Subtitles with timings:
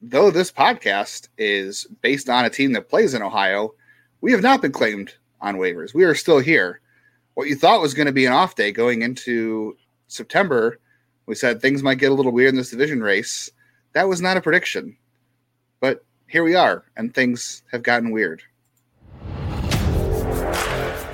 [0.00, 3.74] though this podcast is based on a team that plays in Ohio,
[4.20, 5.94] we have not been claimed on waivers.
[5.94, 6.80] We are still here.
[7.34, 9.76] What you thought was going to be an off day going into
[10.08, 10.78] September,
[11.26, 13.50] we said things might get a little weird in this division race.
[13.92, 14.96] That was not a prediction.
[15.80, 18.42] But here we are, and things have gotten weird.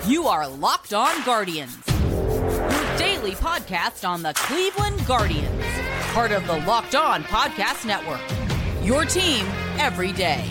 [0.06, 5.64] You are Locked On Guardians, your daily podcast on the Cleveland Guardians,
[6.12, 8.20] part of the Locked On Podcast Network.
[8.84, 9.46] Your team
[9.78, 10.44] every day.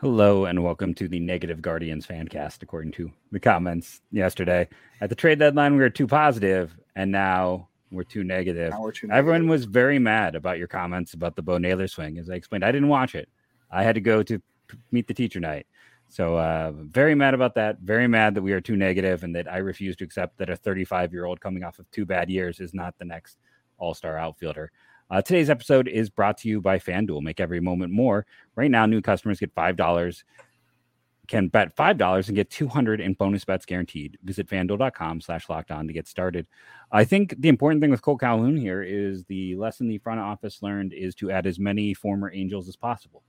[0.00, 2.62] Hello and welcome to the Negative Guardians fancast.
[2.62, 4.68] According to the comments yesterday,
[5.00, 8.74] at the trade deadline, we were too positive, and now we're too negative.
[8.78, 9.50] We're too Everyone negative.
[9.50, 12.18] was very mad about your comments about the Bo Naylor swing.
[12.18, 13.28] As I explained, I didn't watch it.
[13.70, 15.66] I had to go to p- meet the teacher night.
[16.14, 17.80] So, uh, very mad about that.
[17.80, 20.54] Very mad that we are too negative and that I refuse to accept that a
[20.54, 23.38] 35 year old coming off of two bad years is not the next
[23.78, 24.70] all star outfielder.
[25.10, 27.20] Uh, today's episode is brought to you by FanDuel.
[27.20, 28.26] Make every moment more.
[28.54, 30.22] Right now, new customers get $5
[31.26, 34.16] can bet $5 and get 200 in bonus bets guaranteed.
[34.22, 36.46] Visit fanduel.com slash locked on to get started.
[36.92, 40.62] I think the important thing with Cole Calhoun here is the lesson the front office
[40.62, 43.24] learned is to add as many former Angels as possible.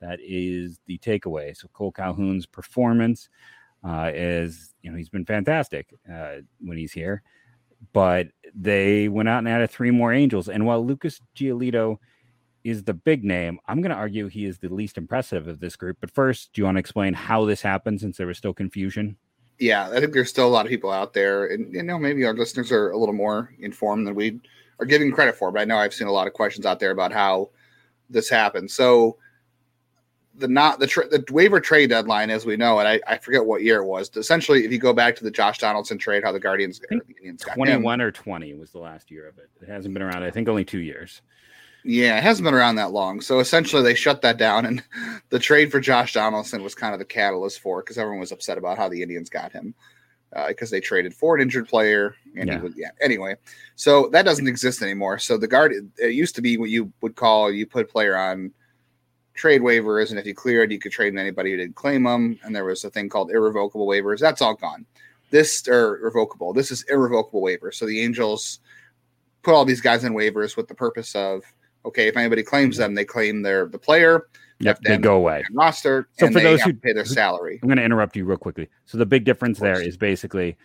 [0.00, 1.56] That is the takeaway.
[1.56, 3.28] So Cole Calhoun's performance
[3.84, 7.22] uh, is, you know, he's been fantastic uh, when he's here,
[7.92, 10.48] but they went out and added three more Angels.
[10.48, 11.98] And while Lucas Giolito
[12.64, 13.58] is the big name.
[13.66, 15.98] I'm going to argue he is the least impressive of this group.
[16.00, 19.16] But first, do you want to explain how this happened since there was still confusion?
[19.58, 22.24] Yeah, I think there's still a lot of people out there, and you know, maybe
[22.24, 24.40] our listeners are a little more informed than we
[24.78, 25.52] are giving credit for.
[25.52, 27.50] But I know I've seen a lot of questions out there about how
[28.08, 28.70] this happened.
[28.70, 29.18] So
[30.40, 33.44] the not the tra- the waiver trade deadline, as we know, and I, I forget
[33.44, 34.10] what year it was.
[34.16, 37.44] Essentially, if you go back to the Josh Donaldson trade, how the Guardians, the Indians
[37.44, 39.48] got 21 or 20 was the last year of it.
[39.62, 41.22] It hasn't been around, I think, only two years.
[41.84, 43.20] Yeah, it hasn't been around that long.
[43.20, 44.82] So essentially, they shut that down, and
[45.30, 48.32] the trade for Josh Donaldson was kind of the catalyst for it because everyone was
[48.32, 49.74] upset about how the Indians got him
[50.34, 52.56] uh, because they traded for an injured player, and Yeah.
[52.56, 52.90] he would yeah.
[53.00, 53.36] Anyway,
[53.76, 55.18] so that doesn't exist anymore.
[55.18, 58.16] So the guard it used to be what you would call you put a player
[58.16, 58.52] on
[59.40, 62.54] trade waivers, and if you cleared, you could trade anybody who didn't claim them, and
[62.54, 64.18] there was a thing called irrevocable waivers.
[64.18, 64.84] That's all gone.
[65.30, 66.52] This or revocable.
[66.52, 67.74] This is irrevocable waivers.
[67.76, 68.60] So the Angels
[69.42, 71.42] put all these guys in waivers with the purpose of
[71.86, 74.26] okay, if anybody claims them, they claim their the player
[74.58, 75.42] Yep, they go away.
[75.54, 77.58] roster, So for those who- pay their salary.
[77.62, 78.68] I'm going to interrupt you real quickly.
[78.84, 80.58] So the big difference there is basically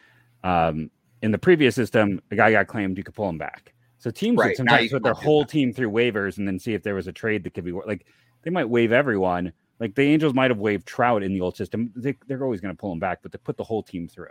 [0.44, 3.74] um, in the previous system, a guy got claimed, you could pull him back.
[4.00, 5.50] So teams Right, would sometimes put their whole that.
[5.50, 8.06] team through waivers and then see if there was a trade that could be like
[8.46, 9.52] they might waive everyone.
[9.82, 11.92] Like the Angels might have waived Trout in the old system.
[11.98, 14.28] They, they're always going to pull him back, but they put the whole team through,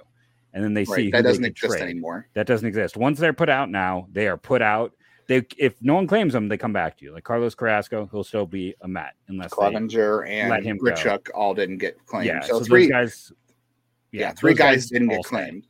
[0.54, 1.82] and then they see Right, who that doesn't exist trade.
[1.82, 2.28] anymore.
[2.32, 2.96] That doesn't exist.
[2.96, 4.94] Once they're put out now, they are put out.
[5.26, 7.12] They if no one claims them, they come back to you.
[7.12, 10.78] Like Carlos Carrasco, he'll still be a Met unless Clevinger and let him.
[10.78, 12.26] Grichuk all didn't get claimed.
[12.26, 12.40] yeah.
[12.40, 13.32] so, So, three, guys,
[14.12, 15.66] yeah, three those guys, didn't get claimed.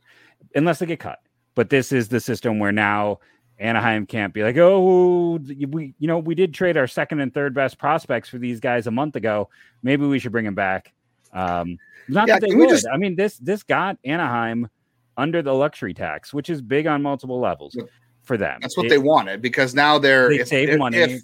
[0.55, 1.19] unless they get cut.
[1.55, 3.19] But this is the system where now
[3.59, 5.39] Anaheim can't be like, oh,
[5.69, 8.87] we you know we did trade our second and third best prospects for these guys
[8.87, 9.49] a month ago.
[9.81, 10.93] Maybe we should bring them back.
[11.31, 11.77] Um,
[12.07, 12.69] not Yeah, that they can would.
[12.69, 14.69] just- I mean, this this got Anaheim
[15.17, 17.77] under the luxury tax, which is big on multiple levels
[18.23, 18.59] for them.
[18.61, 20.97] That's what It- they wanted because now they're they if, save if, money.
[20.97, 21.21] If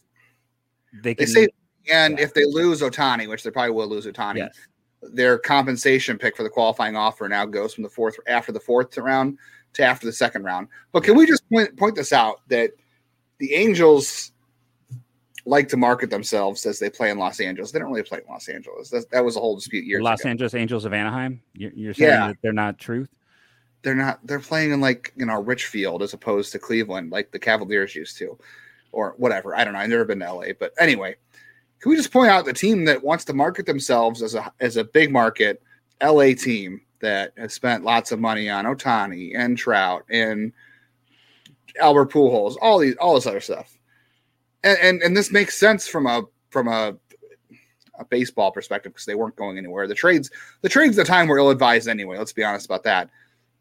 [1.03, 1.50] they they save,
[1.92, 2.24] and yeah.
[2.24, 4.56] if they lose Ohtani, which they probably will lose Ohtani, yes.
[5.13, 8.98] their compensation pick for the qualifying offer now goes from the fourth after the fourth
[8.98, 9.38] round
[9.73, 10.67] to after the second round.
[10.91, 12.71] But can we just point point this out that
[13.39, 14.31] the Angels
[15.45, 17.71] like to market themselves as they play in Los Angeles.
[17.71, 18.91] They don't really play in Los Angeles.
[18.91, 20.29] That, that was a whole dispute years Los ago.
[20.29, 21.41] Angeles Angels of Anaheim.
[21.55, 22.27] You're, you're saying Yeah.
[22.27, 23.09] that they're not truth.
[23.81, 27.39] they're not they're playing in like you know Richfield as opposed to Cleveland like the
[27.39, 28.38] Cavaliers used to
[28.91, 31.15] or whatever I don't know I've never been to LA but anyway
[31.79, 34.77] can we just point out the team that wants to market themselves as a as
[34.77, 35.63] a big market
[36.03, 40.53] LA team that has spent lots of money on Ohtani and Trout and
[41.80, 43.77] Albert Pujols all these all this other stuff
[44.63, 46.95] and and, and this makes sense from a from a
[48.00, 49.86] a baseball perspective because they weren't going anywhere.
[49.86, 50.31] The trades,
[50.62, 52.18] the trades at the time were ill advised anyway.
[52.18, 53.12] Let's be honest about that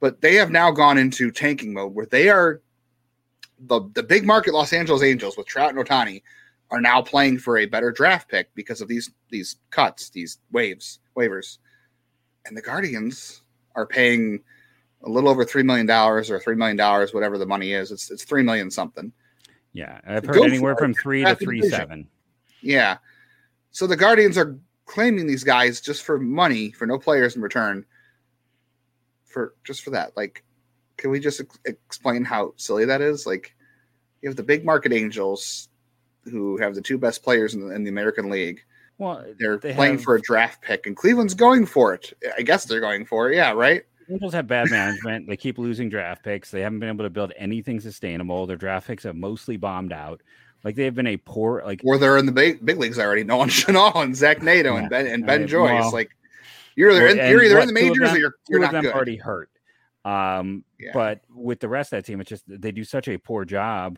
[0.00, 2.60] but they have now gone into tanking mode where they are
[3.66, 6.22] the the big market Los Angeles Angels with Trout and Ohtani
[6.70, 11.00] are now playing for a better draft pick because of these these cuts, these waves,
[11.16, 11.58] waivers.
[12.50, 13.42] And the Guardians
[13.76, 14.42] are paying
[15.04, 17.92] a little over three million dollars or three million dollars, whatever the money is.
[17.92, 19.12] It's it's three million something.
[19.72, 21.78] Yeah, I've heard anywhere from three to three division.
[21.78, 22.08] seven.
[22.60, 22.98] Yeah.
[23.70, 27.86] So the Guardians are claiming these guys just for money for no players in return
[29.24, 30.42] for just for that like
[30.96, 33.54] can we just ex- explain how silly that is like
[34.20, 35.68] you have the big market angels
[36.24, 38.60] who have the two best players in the, in the american league
[39.00, 42.42] Well, they're they playing have- for a draft pick and cleveland's going for it i
[42.42, 45.28] guess they're going for it yeah right Angels have bad management.
[45.28, 46.50] they keep losing draft picks.
[46.50, 48.44] They haven't been able to build anything sustainable.
[48.44, 50.20] Their draft picks have mostly bombed out.
[50.64, 53.50] Like they've been a poor like or they're in the big, big leagues already nolan
[53.50, 54.80] schanuel and zach neto Yeah.
[54.80, 56.10] and ben and I ben mean, joyce well- like
[56.74, 58.86] you're either, in, you're either what, in the majors them- or you're, you're not good
[58.92, 59.48] already hurt.
[60.04, 60.90] Um, Yeah.
[60.92, 63.96] but with the rest of that team, it's just they do such a poor job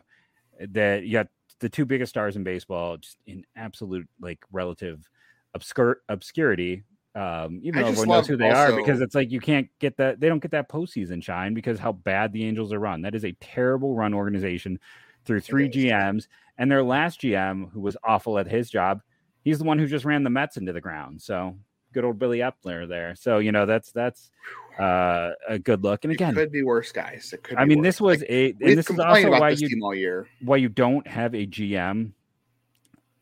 [0.59, 1.27] that you got
[1.59, 5.07] the two biggest stars in baseball just in absolute like relative
[5.53, 6.83] obscure obscurity.
[7.15, 10.19] Um, even though everyone knows who they are, because it's like you can't get that
[10.19, 13.03] they don't get that postseason shine because how bad the Angels are run.
[13.03, 14.79] That is a terrible run organization
[15.23, 15.69] through three.
[15.69, 16.27] GMs,
[16.57, 19.01] and their last GM, who was awful at his job,
[19.43, 21.21] he's the one who just ran the Mets into the ground.
[21.21, 21.55] So
[21.93, 23.15] good old Billy Eppler there.
[23.15, 24.31] So you know that's that's
[24.79, 26.03] uh, a good look.
[26.03, 27.85] And again, it again, could be worse guys it could I mean, worse.
[27.85, 30.69] this was Like, a and this is also why you team all year why you
[30.69, 32.11] don't have a GM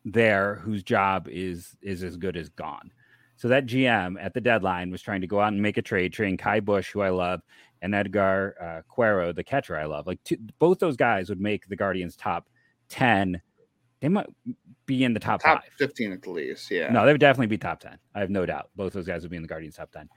[0.06, 2.92] there whose job is is as good as gone.
[3.36, 6.14] So that GM at the deadline was trying to go out and make a trade,
[6.14, 7.42] trading Ky Bush, who I love,
[7.82, 10.06] and Edgar uh, Quero, the catcher I love.
[10.06, 12.48] Like two, both those guys would make the Guardians top
[12.88, 13.42] ten.
[14.00, 14.28] They might
[14.86, 15.72] be in the top, top five.
[15.78, 17.98] 15 at the least yeah No, they would definitely be top 10.
[18.16, 18.70] I have no doubt.
[18.76, 20.10] Both those guys would be in the Guardians top 10.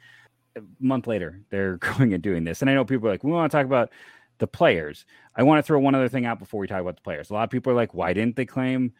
[0.56, 2.61] A month later, they're going and doing this.
[2.61, 3.91] And I know people are like, we want to talk about
[4.39, 5.05] the players.
[5.37, 7.31] I want to throw one other thing out before we talk about the players.
[7.31, 8.93] A lot of people are like, why didn't they claim,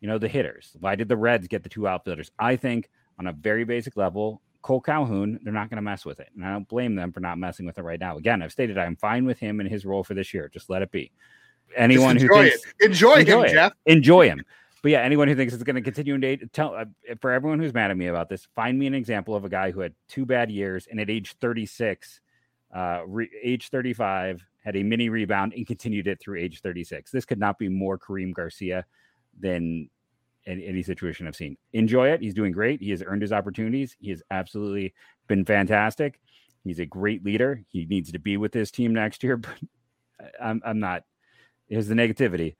[0.00, 0.76] you know, the hitters?
[0.80, 2.30] Why did the Reds get the two outfielders?
[2.38, 6.20] I think on a very basic level, Cole Calhoun, they're not going to mess with
[6.20, 6.28] it.
[6.34, 8.16] And I don't blame them for not messing with it right now.
[8.16, 10.50] Again, I've stated I'm fine with him and his role for this year.
[10.52, 11.12] Just let it be.
[11.76, 13.52] Anyone Just who enjoy thinks it enjoy, enjoy him it.
[13.52, 14.44] jeff enjoy him.
[14.82, 16.86] But yeah, anyone who thinks it's going to continue in date, tell uh,
[17.20, 19.70] for everyone who's mad at me about this, find me an example of a guy
[19.70, 22.20] who had two bad years and at age 36,
[22.74, 27.10] uh, re- age 35, had a mini rebound and continued it through age 36.
[27.10, 28.86] This could not be more Kareem Garcia
[29.38, 29.90] than
[30.46, 31.56] any, any situation I've seen.
[31.74, 32.20] Enjoy it.
[32.20, 32.80] He's doing great.
[32.80, 33.96] He has earned his opportunities.
[34.00, 34.94] He has absolutely
[35.26, 36.20] been fantastic.
[36.64, 37.62] He's a great leader.
[37.68, 39.52] He needs to be with his team next year, but
[40.40, 41.04] I'm, I'm not.
[41.68, 42.56] Here's the negativity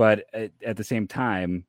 [0.00, 1.66] but at, at the same time,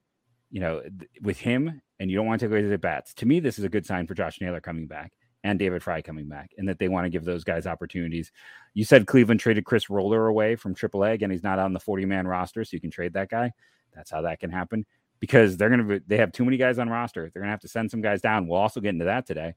[0.52, 3.14] you know, th- with him, and you don't want to take away his at bats.
[3.16, 5.12] To me, this is a good sign for Josh Naylor coming back
[5.44, 8.32] and David Fry coming back, and that they want to give those guys opportunities.
[8.74, 12.06] You said Cleveland traded Chris Roller away from AAA, and he's not on the 40
[12.06, 13.52] man roster, so you can trade that guy.
[13.94, 14.86] That's how that can happen
[15.20, 17.24] because they're going to, they have too many guys on roster.
[17.34, 18.48] They're going to have to send some guys down.
[18.48, 19.56] We'll also get into that today,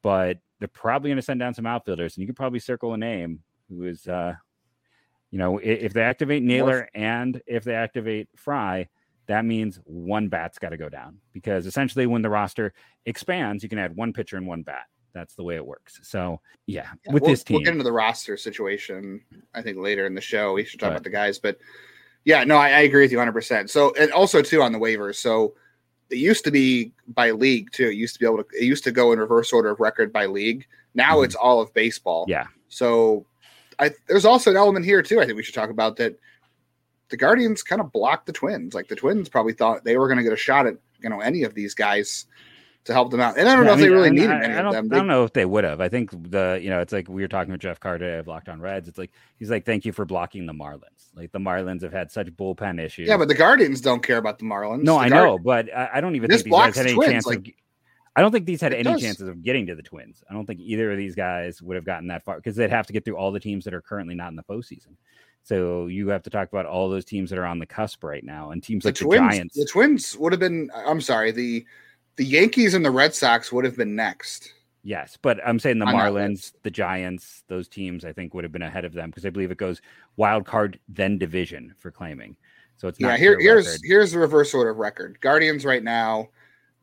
[0.00, 2.96] but they're probably going to send down some outfielders, and you could probably circle a
[2.96, 4.32] name who is, uh,
[5.34, 8.86] you know, if they activate Naylor and if they activate Fry,
[9.26, 12.72] that means one bat's got to go down because essentially when the roster
[13.04, 14.84] expands, you can add one pitcher and one bat.
[15.12, 15.98] That's the way it works.
[16.04, 19.20] So yeah, Yeah, with we'll, this team, we'll get into the roster situation
[19.54, 20.92] i think later in the show we should talk Right.
[20.92, 21.58] about the guys but
[22.24, 25.16] yeah no I, I agree with you 100% so and also too on the waivers
[25.16, 25.54] so
[26.10, 28.84] it used to be by league too it used to be able to it used
[28.84, 30.64] to go in reverse order of record by league
[30.94, 31.24] now Mhm.
[31.24, 33.26] it's all of baseball yeah, So
[33.78, 35.20] I there's also an element here too.
[35.20, 36.18] I think we should talk about that.
[37.10, 38.74] The Guardians kind of blocked the Twins.
[38.74, 41.20] Like the Twins probably thought they were going to get a shot at you know
[41.20, 42.26] any of these guys
[42.84, 43.38] to help them out.
[43.38, 44.72] And I don't Yeah, know if they really I- needed I, any I of don't,
[44.72, 44.88] them.
[44.92, 45.80] I don't know if they would have.
[45.80, 48.48] I think the you know it's like we were talking with Jeff Carter of Locked
[48.48, 48.88] On Reds.
[48.88, 50.80] It's like he's like, thank you for blocking the Marlins.
[51.14, 53.08] Like the Marlins have had such bullpen issues.
[53.08, 54.82] yeah, but the Guardians don't care about the Marlins.
[54.82, 56.94] no, The I know, but I, I don't even This think these guys had any
[56.94, 57.26] Twins, chance.
[57.26, 57.54] like- of,
[58.16, 59.02] I don't think these had It any does.
[59.02, 60.22] chances of getting to the Twins.
[60.30, 62.86] I don't think either of these guys would have gotten that far because they'd have
[62.86, 64.96] to get through all the teams that are currently not in the postseason.
[65.42, 68.24] So you have to talk about all those teams that are on the cusp right
[68.24, 69.54] now, and teams The like the Giants.
[69.56, 70.70] The Twins would have been.
[70.74, 71.32] I'm sorry.
[71.32, 71.66] The
[72.16, 74.52] the Yankees and the Red Sox would have been next.
[74.84, 78.62] Yes, but I'm saying the Marlins, the Giants, those teams I think would have been
[78.62, 79.80] ahead of them because I believe it goes
[80.16, 82.36] wild card then division for claiming.
[82.76, 83.80] So it's Yeah, not here, here's record.
[83.84, 85.18] here's the reverse order of record.
[85.20, 86.28] Guardians right now.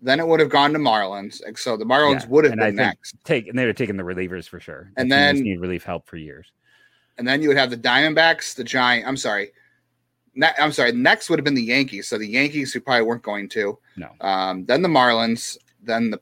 [0.02, 1.42] Then it would have gone to Marlins.
[1.58, 3.16] So the Marlins Yeah, would have been next.
[3.24, 4.92] take and they'd have taken the relievers for sure.
[4.98, 6.52] And The then- need relief help for years.
[7.18, 9.08] and then you would have the Diamondbacks, the Giant.
[9.08, 9.52] I'm sorry,
[10.34, 10.92] ne- I'm sorry.
[10.92, 12.08] Next would have been the Yankees.
[12.08, 13.78] So the Yankees, who probably weren't going to.
[13.96, 14.10] No.
[14.22, 16.20] Um, then the Marlins, then the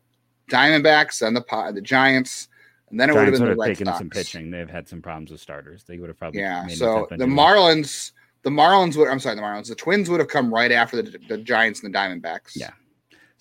[0.51, 2.49] Diamondbacks, then the the Giants,
[2.89, 3.97] and then it would have Giants been would the have Red taken Sox.
[3.99, 4.51] some pitching.
[4.51, 5.83] They've had some problems with starters.
[5.85, 6.67] They would have probably Yeah.
[6.67, 9.07] So the Marlins, the Marlins would.
[9.07, 9.67] I'm sorry, the Marlins.
[9.69, 12.53] The Twins would have come right after the, the Giants and the Diamondbacks.
[12.55, 12.71] Yeah.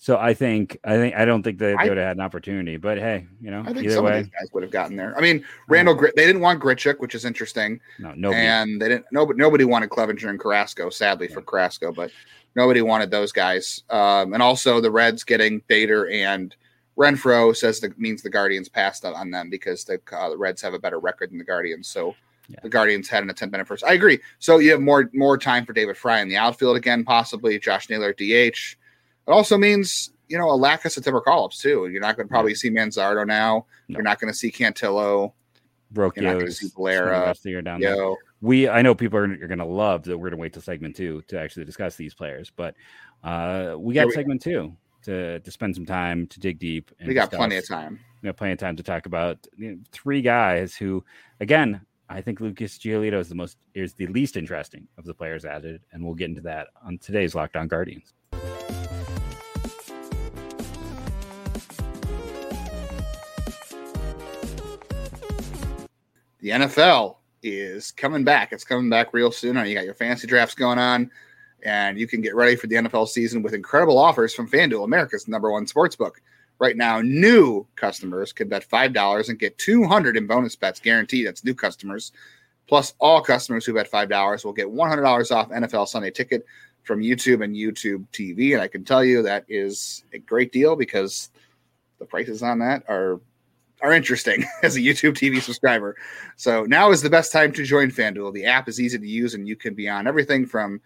[0.01, 2.77] So I think I think I don't think they, they would have had an opportunity.
[2.77, 5.13] But hey, you know, I think either some of these guys would have gotten there.
[5.17, 5.93] I mean, Randall.
[5.93, 7.81] Grit They didn't want Grichuk, which is interesting.
[7.99, 8.41] no, nobody.
[8.41, 12.11] and they didn't nobody nobody wanted Clevinger and Carrasco, sadly for Carrasco, but
[12.55, 13.83] nobody wanted those guys.
[13.89, 16.55] Um, and also the Reds getting Bader and
[16.97, 20.73] Renfroe says that means the Guardians passed on them because the, uh, the Reds have
[20.73, 21.89] a better record than the Guardians.
[21.89, 22.15] So
[22.47, 22.59] yeah.
[22.63, 23.83] the Guardians had an attempt at first.
[23.83, 24.19] I agree.
[24.39, 27.89] So you have more more time for David Fry in the outfield again, possibly Josh
[27.89, 28.77] Naylor DH.
[29.27, 31.87] It also means you know a lack of September call ups too.
[31.87, 33.65] You're not going to probably see Manzardo now.
[33.87, 33.97] No.
[33.97, 35.33] You're not going to see Cantillo.
[35.93, 36.17] Rocchio.
[36.17, 37.33] You're not going to see Valera.
[37.63, 37.95] down Yo.
[37.95, 38.15] there.
[38.41, 40.61] We I know people are, are going to love that we're going to wait till
[40.61, 42.75] segment two to actually discuss these players, but
[43.23, 46.91] uh, we got we, segment two to to spend some time to dig deep.
[47.05, 47.99] we got plenty of time.
[48.21, 51.03] We got plenty of time to talk about you know, three guys who,
[51.39, 55.45] again, I think Lucas Giolito is the most is the least interesting of the players
[55.45, 58.13] added, and we'll get into that on today's Locked On Guardians.
[66.41, 68.51] The NFL is coming back.
[68.51, 69.55] It's coming back real soon.
[69.65, 71.11] You got your fantasy drafts going on
[71.63, 75.27] and you can get ready for the NFL season with incredible offers from FanDuel, America's
[75.27, 76.21] number one sports book.
[76.59, 81.27] Right now, new customers can bet $5 and get 200 in bonus bets guaranteed.
[81.27, 82.11] That's new customers.
[82.67, 86.45] Plus, all customers who bet $5 will get $100 off NFL Sunday ticket
[86.83, 88.53] from YouTube and YouTube TV.
[88.53, 91.29] And I can tell you that is a great deal because
[91.97, 93.19] the prices on that are
[93.81, 95.95] are interesting as a YouTube TV subscriber.
[96.35, 98.33] So now is the best time to join FanDuel.
[98.33, 100.81] The app is easy to use and you can be on everything from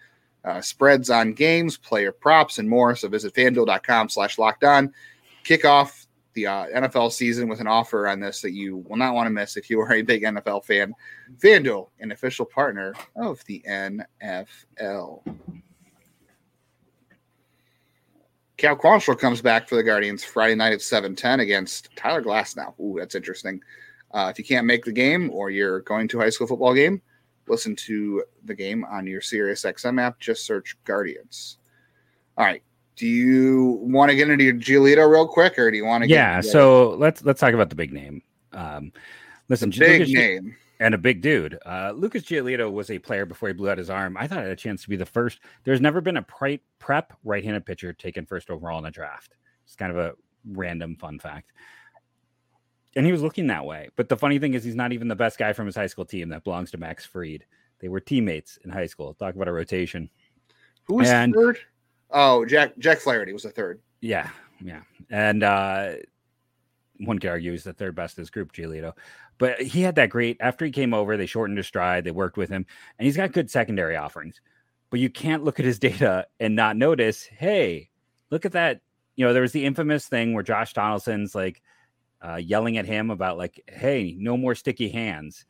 [0.45, 2.95] uh, spreads on games, player props, and more.
[2.95, 4.93] So visit fanduel.com slash locked on.
[5.43, 9.13] Kick off the uh, NFL season with an offer on this that you will not
[9.13, 10.93] want to miss if you are a big NFL fan.
[11.37, 15.21] FanDuel, an official partner of the NFL.
[18.63, 22.73] Cal Quantrill comes back for the Guardians Friday night at 7:10 against Tyler Glasnow.
[22.79, 23.61] Ooh, that's interesting.
[24.11, 26.73] Uh, if you can't make the game or you're going to a high school football
[26.73, 27.01] game,
[27.49, 30.17] listen to the game on your Sirius XM app.
[30.17, 31.57] Just search Guardians.
[32.37, 32.63] All right.
[32.95, 36.09] Do you want to get into your Giolito real quick, or do you want to?
[36.09, 36.39] Yeah.
[36.39, 38.21] so let's let's talk about the big name.
[38.53, 38.93] Um,
[39.49, 41.57] listen, the big Lucas, name and a big dude.
[41.65, 44.17] Uh, Lucas Giolito was a player before he blew out his arm.
[44.17, 45.39] I thought I had a chance to be the first.
[45.63, 49.35] There's never been a prep prep right-handed pitcher taken first overall in a draft.
[49.65, 50.13] It's kind of a
[50.45, 51.51] random fun fact
[52.95, 53.89] and he was looking that way.
[53.95, 56.05] But the funny thing is, he's not even the best guy from his high school
[56.05, 57.45] team that belongs to Max Fried.
[57.79, 59.13] They were teammates in high school.
[59.13, 60.09] Talk about a rotation.
[60.83, 61.57] Who was and, third?
[62.11, 63.81] Oh, Jack Jack Flaherty was the third.
[64.01, 64.29] Yeah,
[64.61, 65.93] yeah, and uh,
[66.99, 68.93] one could argue he's the third best in his group, Giolito.
[69.37, 71.17] But he had that great after he came over.
[71.17, 72.03] They shortened his stride.
[72.03, 72.65] They worked with him,
[72.97, 74.39] and he's got good secondary offerings.
[74.89, 77.23] But you can't look at his data and not notice.
[77.23, 77.89] Hey,
[78.29, 78.81] look at that.
[79.15, 81.61] You know, there was the infamous thing where Josh Donaldson's like
[82.21, 85.45] uh, yelling at him about like, "Hey, no more sticky hands,"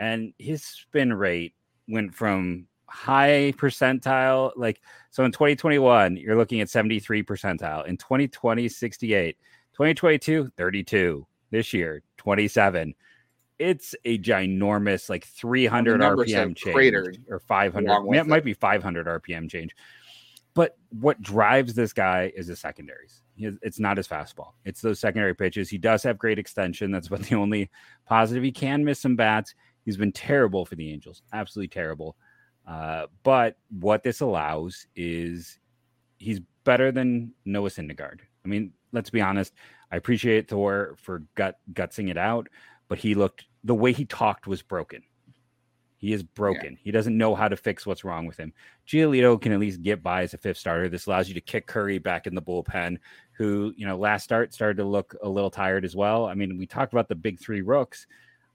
[0.00, 1.54] and his spin rate
[1.88, 8.66] went from high percentile like so in 2021 you're looking at 73 percentile in 2020
[8.66, 9.36] 68
[9.78, 12.94] 2022 32 this year 27
[13.58, 19.74] it's a ginormous like 300 rpm change or 500 it might be 500 rpm change
[20.54, 24.52] but what drives this guy is the secondaries it's not his fastball.
[24.64, 25.68] It's those secondary pitches.
[25.68, 26.90] He does have great extension.
[26.90, 27.70] That's about the only
[28.06, 28.42] positive.
[28.42, 29.54] He can miss some bats.
[29.84, 32.16] He's been terrible for the Angels, absolutely terrible.
[32.66, 35.58] Uh, but what this allows is
[36.18, 38.20] he's better than Noah Syndergaard.
[38.44, 39.54] I mean, let's be honest.
[39.90, 42.48] I appreciate Thor for gut gutsing it out,
[42.88, 45.02] but he looked the way he talked was broken.
[45.98, 46.72] He is broken.
[46.72, 46.78] Yeah.
[46.84, 48.52] He doesn't know how to fix what's wrong with him.
[48.86, 50.88] Giolito can at least get by as a fifth starter.
[50.88, 52.98] This allows you to kick Curry back in the bullpen,
[53.32, 56.26] who, you know, last start started to look a little tired as well.
[56.26, 58.06] I mean, we talked about the big three rooks.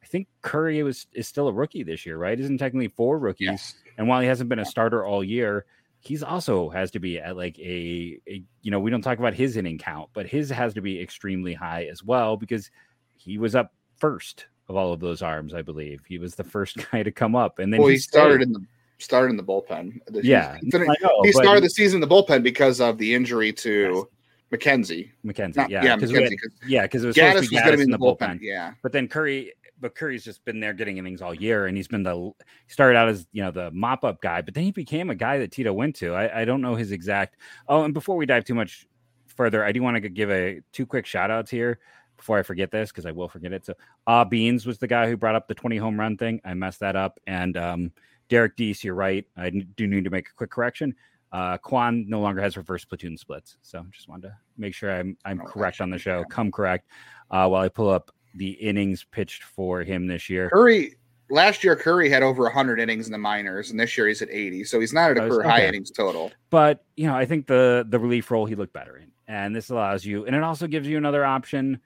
[0.01, 2.39] I think Curry was is still a rookie this year, right?
[2.39, 3.47] Isn't technically four rookies.
[3.47, 3.75] Yes.
[3.97, 5.65] And while he hasn't been a starter all year,
[6.03, 9.33] he's also has to be at like a, a you know, we don't talk about
[9.33, 12.69] his inning count, but his has to be extremely high as well because
[13.15, 16.01] he was up first of all of those arms, I believe.
[16.05, 18.51] He was the first guy to come up, and then well, he, he started in
[18.51, 18.62] the
[19.00, 20.00] started in the bullpen.
[20.22, 24.07] Yeah, he, know, he started the season in the bullpen because of the injury to
[24.51, 24.62] yes.
[24.62, 25.10] McKenzie.
[25.25, 26.31] McKenzie, Not, yeah, yeah, had,
[26.67, 28.17] yeah, because it was Gattis supposed to be in the, bullpen.
[28.17, 28.39] bullpen.
[28.41, 31.89] Yeah, but then Curry, but Curry's just been there getting innings all year, and he's
[31.89, 32.31] been the
[32.67, 35.37] started out as you know the mop up guy, but then he became a guy
[35.39, 36.13] that Tito went to.
[36.13, 37.35] I, I don't know his exact.
[37.67, 38.87] Oh, and before we dive too much
[39.27, 41.79] further, I do want to give a two quick shout outs here
[42.15, 43.65] before I forget this because I will forget it.
[43.65, 43.73] So,
[44.07, 46.39] Ah Beans was the guy who brought up the 20 home run thing.
[46.45, 47.19] I messed that up.
[47.27, 47.91] And um,
[48.29, 49.25] Derek Deese, you're right.
[49.35, 50.95] I do need to make a quick correction.
[51.33, 53.57] Uh, Kwan no longer has reverse platoon splits.
[53.61, 56.23] So, just wanted to make sure I'm I'm oh, correct on the show.
[56.29, 56.87] Come correct
[57.29, 60.49] uh, while I pull up the innings pitched for him this year.
[60.49, 60.95] Curry
[61.29, 64.29] last year Curry had over 100 innings in the minors, and this year he's at
[64.29, 64.63] 80.
[64.65, 66.31] So he's not at a Oh, career high innings total.
[66.49, 69.69] But you know, I think the the relief role he looked better in, and this
[69.69, 71.79] allows you, and it also gives you another option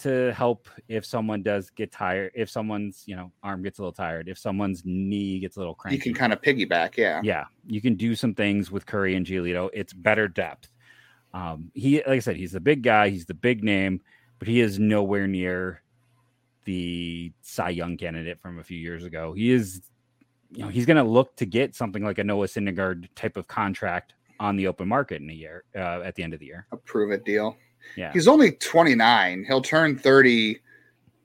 [0.00, 3.92] to help if someone does get tired, if someone's you know arm gets a little
[3.92, 5.96] tired, if someone's knee gets a little cranky.
[5.96, 7.20] You can kind of piggyback, yeah.
[7.22, 9.68] yeah, you can do some things with Curry and Giolito.
[9.72, 10.70] It's better depth.
[11.32, 14.00] Um, he, like I said, he's the big guy, he's the big name,
[14.40, 15.82] but he is nowhere near
[16.64, 19.32] the Cy Young candidate from a few years ago.
[19.34, 19.82] He is,
[20.50, 23.46] you know, he's going to look to get something like a Noah Syndergaard type of
[23.46, 26.66] contract on the open market in a year uh, at the end of the year.
[26.72, 27.56] A prove it deal.
[27.96, 29.44] Yeah, He's only 29.
[29.46, 30.58] He'll turn 30.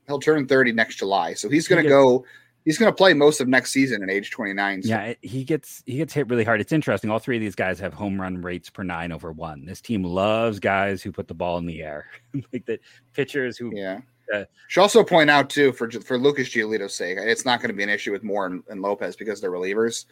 [0.07, 1.34] He'll turn 30 next July.
[1.34, 2.25] So he's going to go.
[2.65, 4.84] He's going to play most of next season at age 29.
[4.84, 6.60] So Yeah, he gets he gets hit really hard.
[6.60, 7.12] It's interesting.
[7.12, 9.65] All three of these guys have home run rates per nine over one.
[9.65, 12.07] This team loves guys who put the ball in the air,
[12.53, 12.79] like the
[13.13, 13.72] pitchers who.
[13.74, 14.01] Yeah.
[14.34, 17.75] Uh, Should also point out too for for Lucas Giolito's sake, it's not going to
[17.75, 20.05] be an issue with Moore and, and Lopez because they're relievers.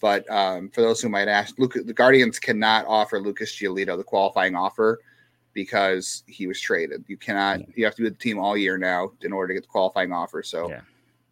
[0.00, 4.02] But um, for those who might ask, Luke, the Guardians cannot offer Lucas Giolito the
[4.02, 4.98] qualifying offer
[5.52, 7.04] because he was traded.
[7.06, 7.60] You cannot.
[7.76, 9.68] You have to be with the team all year now in order to get the
[9.68, 10.42] qualifying offer.
[10.42, 10.80] So Yeah.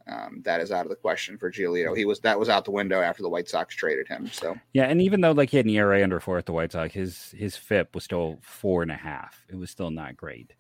[0.09, 1.97] Um, that is out of the question for Giolito.
[1.97, 4.29] He was that was out the window after the White Sox traded him.
[4.33, 6.73] So Yeah, and even though like he had an ERA under four at the White
[6.73, 9.45] Sox, his his FIP was still four and a half.
[9.49, 10.53] It was still not great.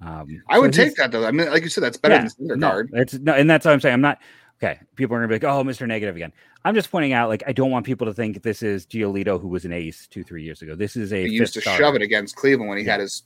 [0.00, 1.24] Um, I would take that though.
[1.26, 2.88] I mean, like you said, that's better yeah, than no, Syndergaard.
[2.92, 3.94] it's no, and that's what I'm saying.
[3.94, 4.18] I'm not
[4.62, 4.78] okay.
[4.94, 5.86] People are gonna be like, "Oh, Mr.
[5.86, 6.32] Negative again."
[6.64, 9.46] I'm just pointing out, like, I don't want people to think this is Giolito, who
[9.46, 10.74] was an ace two, three years ago.
[10.74, 12.92] This is a He used to fifth shove it against Cleveland when he Yeah.
[12.92, 13.22] had his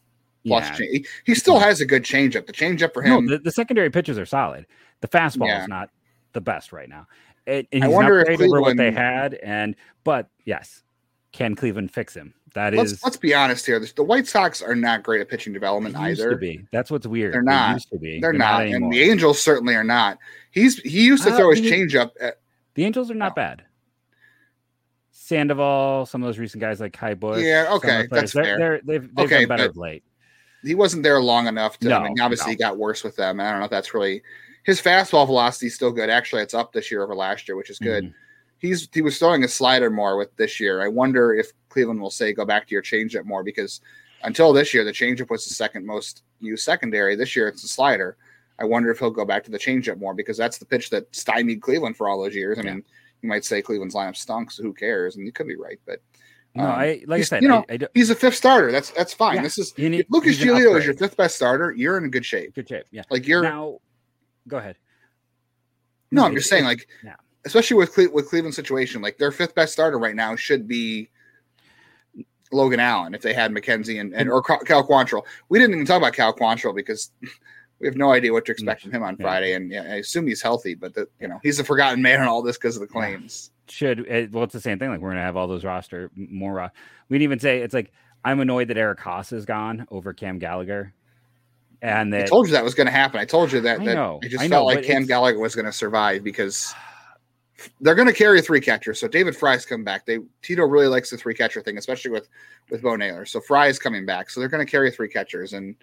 [0.47, 0.75] plus Yeah.
[0.77, 1.09] change.
[1.25, 2.47] He, still has a good changeup.
[2.47, 3.27] The changeup for No, him.
[3.27, 4.67] the, the secondary pitches are solid.
[5.01, 5.63] The fastball Yeah.
[5.63, 5.91] is not
[6.33, 7.07] the best right now.
[7.47, 9.35] It, and I he's wonder if over what they had.
[9.35, 10.83] And but yes,
[11.33, 12.35] can Cleveland fix him?
[12.55, 13.79] That let's is let's be honest here.
[13.79, 16.31] The, White Sox are not great at pitching development either.
[16.31, 16.67] to be.
[16.73, 17.33] That's what's weird.
[17.33, 17.75] They're They not.
[17.75, 18.19] used to be.
[18.21, 20.19] They're, not, and the Angels certainly are not.
[20.51, 22.11] He's he used to Uh, throw his changeup.
[22.21, 22.41] At,
[22.75, 23.43] The Angels are not No.
[23.43, 23.63] bad.
[25.13, 27.43] Sandoval, some of those recent guys like Ky Bush.
[27.45, 28.59] Yeah, okay, that's they're, fair.
[28.59, 30.05] They're, they've they've Okay, done better but- of late.
[30.63, 31.89] He wasn't there long enough to.
[31.95, 32.51] I No, mean, obviously, no.
[32.53, 33.41] he got worse with them.
[33.41, 34.23] I don't know if that's really
[34.65, 36.11] his fastball velocity is still good.
[36.11, 38.05] Actually, it's up this year over last year, which is good.
[38.05, 38.15] Mhm.
[38.59, 40.83] He's he was throwing a slider more with this year.
[40.83, 43.81] I wonder if Cleveland will say go back to your changeup more because
[44.23, 47.17] until this year, the changeup was the second most used secondary.
[47.17, 48.17] This year, it's the slider.
[48.59, 51.07] I wonder if he'll go back to the changeup more because that's the pitch that
[51.17, 52.59] stymied Cleveland for all those years.
[52.59, 52.75] I Yeah.
[52.75, 52.85] mean,
[53.23, 55.17] you might say Cleveland's lineup stunk, so who cares?
[55.17, 56.03] And you could be right, but
[56.55, 58.73] No, um, I like I said, you know, I, I don't, he's a fifth starter.
[58.73, 59.37] That's that's fine.
[59.37, 59.43] Yeah.
[59.43, 61.73] This is you need, Lucas Giolito is your fifth best starter.
[61.73, 62.55] You're in good shape.
[62.55, 62.87] good shape.
[62.91, 63.03] Yeah.
[63.09, 63.79] Like you're Now,
[64.49, 64.77] go ahead.
[66.11, 67.15] no, I'm just saying like yeah.
[67.45, 71.11] especially with Cle- with Cleveland's situation, like their fifth best starter right now should be
[72.51, 75.23] Logan Allen if they had McKenzie and, and or Cal Quantrill.
[75.51, 77.13] We didn't even talk about Cal Quantrill because
[77.79, 79.17] we have no idea what to expect from him on.
[79.17, 82.21] Friday, and yeah, I assume he's healthy, but the, you know he's a forgotten man
[82.21, 83.53] in all this because of the claims.
[83.71, 86.55] Should it, well it's the same thing like we're gonna have all those roster more
[86.55, 86.69] ro-
[87.09, 87.93] we didn't even say it's like
[88.25, 90.93] i'm annoyed that eric haase is gone over cam gallagher
[91.83, 93.21] and I told you that was going to happen.
[93.21, 93.81] I told you that.
[93.81, 96.23] I that know, I just I felt know, like Cam Gallagher was going to survive
[96.23, 96.75] because
[97.81, 99.01] they're going to carry three catchers.
[99.01, 100.05] So David Fry's coming back.
[100.07, 102.29] They Tito really likes the three catcher thing, especially with
[102.71, 103.25] with Bo Naylor.
[103.25, 104.31] So Fry is coming back.
[104.31, 105.75] So they're going to carry three catchers, and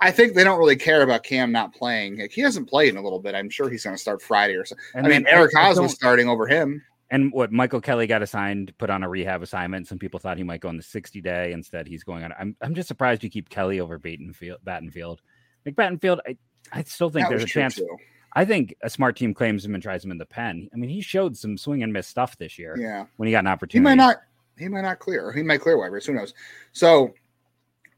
[0.00, 2.18] I think they don't really care about Cam not playing.
[2.18, 3.34] Like, he hasn't played in a little bit.
[3.34, 4.84] I'm sure he's going to start Friday or something.
[4.94, 6.82] I mean, Eric Haase was starting over him.
[7.10, 10.42] and what michael kelly got assigned put on a rehab assignment some people thought he
[10.42, 13.30] might go on the 60 day instead he's going on i'm, I'm just surprised you
[13.30, 15.18] keep kelly over Battenfield, battenfield
[15.64, 16.36] like battenfield i,
[16.72, 17.86] I still think That there's a chance too.
[18.32, 20.90] i think a smart team claims him and tries him in the pen i mean
[20.90, 23.06] he showed some swing and miss stuff this year Yeah.
[23.18, 23.78] when he got an opportunity.
[23.88, 24.16] He might not.
[24.58, 25.30] He might not clear.
[25.32, 26.06] He might clear waivers.
[26.06, 26.34] Who knows?
[26.72, 27.14] So,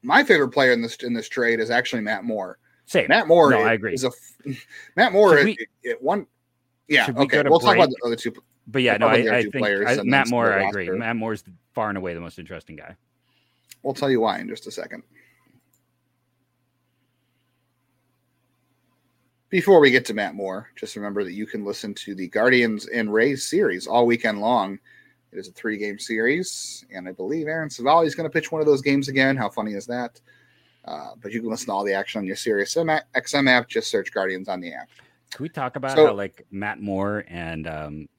[0.01, 2.57] my favorite player in this in this trade is actually Matt Moore.
[2.85, 3.07] Same.
[3.09, 3.51] Matt Moore.
[3.51, 3.93] No, is, I agree.
[3.93, 4.11] Is a
[4.95, 5.37] Matt Moore.
[5.37, 6.25] Should we- it- one.
[6.87, 7.09] Yeah.
[7.11, 7.43] we Okay.
[7.43, 8.33] We'll talk about the other two.
[8.67, 10.53] But yeah, no, I, I think I, Matt Moore.
[10.53, 10.89] I agree.
[10.89, 12.95] Matt Moore's far and away the most interesting guy.
[13.83, 15.03] We'll tell you why in just a second.
[19.49, 22.85] Before we get to Matt Moore, just remember that you can listen to the Guardians
[22.87, 24.77] and Rays series all weekend long.
[25.31, 28.51] It is a three game series, and I believe Aaron Civale is going to pitch
[28.51, 29.35] one of those games again.
[29.37, 30.19] How funny is that?
[30.85, 33.67] Uh, but you can listen to all the action on your Sirius XM app.
[33.67, 34.89] Just search Guardians on the app.
[35.31, 38.09] Can we talk about So- how like Matt Moore and um,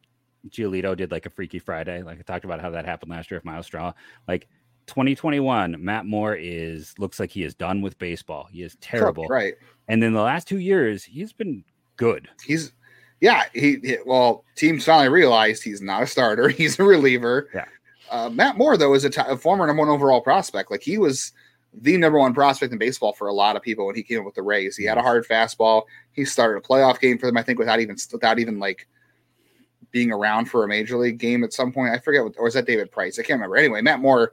[0.48, 2.02] Giolito did like a Freaky Friday?
[2.02, 3.92] Like I talked about how that happened last year with Myles Straw.
[4.28, 4.46] Like
[4.86, 8.48] 2021, Matt Moore is looks like he is done with baseball.
[8.52, 9.26] He is terrible.
[9.26, 9.54] Right.
[9.88, 11.64] And then the last two years, he's been
[11.96, 12.28] good.
[12.46, 12.72] He's,
[13.20, 16.48] yeah, he, he- well, teams finally realized he's not a starter.
[16.60, 17.48] He's a reliever.
[17.54, 17.64] Yeah.
[18.10, 20.70] Uh, Matt Moore, though, is a, t- a former number one overall prospect.
[20.70, 21.32] Like he was
[21.72, 24.24] the number one prospect in baseball for a lot of people when he came up
[24.24, 24.76] with the Rays.
[24.76, 25.82] He had a hard fastball.
[26.12, 28.88] He started a playoff game for them, I think, without even without even like
[29.92, 31.92] being around for a major league game at some point.
[31.92, 33.18] I forget what, or was that David Price?
[33.18, 33.56] I can't remember.
[33.56, 34.32] Anyway, Matt Moore,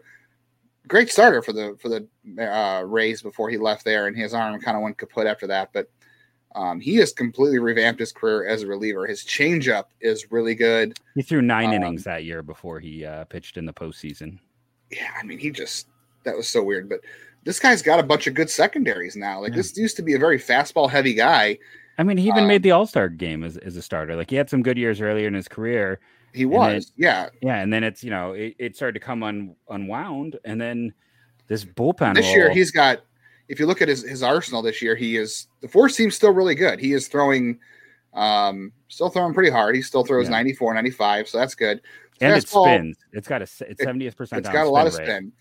[0.88, 2.08] great starter for the for the
[2.44, 5.70] uh, Rays before he left there, and his arm kind of went kaput after that.
[5.74, 5.90] But
[6.58, 9.06] um, he has completely revamped his career as a reliever.
[9.06, 10.98] His changeup is really good.
[11.14, 14.40] He threw nine Um, innings that year before he uh, pitched in the postseason.
[14.92, 15.88] Yeah, I mean, he just
[16.24, 16.90] that was so weird.
[16.90, 17.02] But
[17.44, 19.40] this guy's got a bunch of good secondaries now.
[19.40, 19.58] Like Yeah.
[19.58, 21.60] this used to be a very fastball heavy guy.
[22.00, 24.16] I mean, he even Um, made the All Star game as, as a starter.
[24.16, 26.00] Like he had some good years earlier in his career.
[26.34, 27.30] He was, yeah.
[27.42, 30.94] Yeah, and then it's you know it, it started to come un, unwound, and then
[31.48, 32.16] this bullpen.
[32.16, 33.02] This year he's got.
[33.48, 36.56] If you look at his, his arsenal this year, he is the four-seam still really
[36.56, 36.80] good.
[36.80, 37.60] He is throwing,
[38.14, 39.76] um, still throwing pretty hard.
[39.76, 40.32] He still throws Yeah.
[40.32, 41.82] 94, 95, so that's good.
[42.20, 42.98] and it spins.
[43.14, 44.38] It's got a it's It- seventieth percentile.
[44.40, 45.06] It's got a lot of rate.
[45.06, 45.32] spin.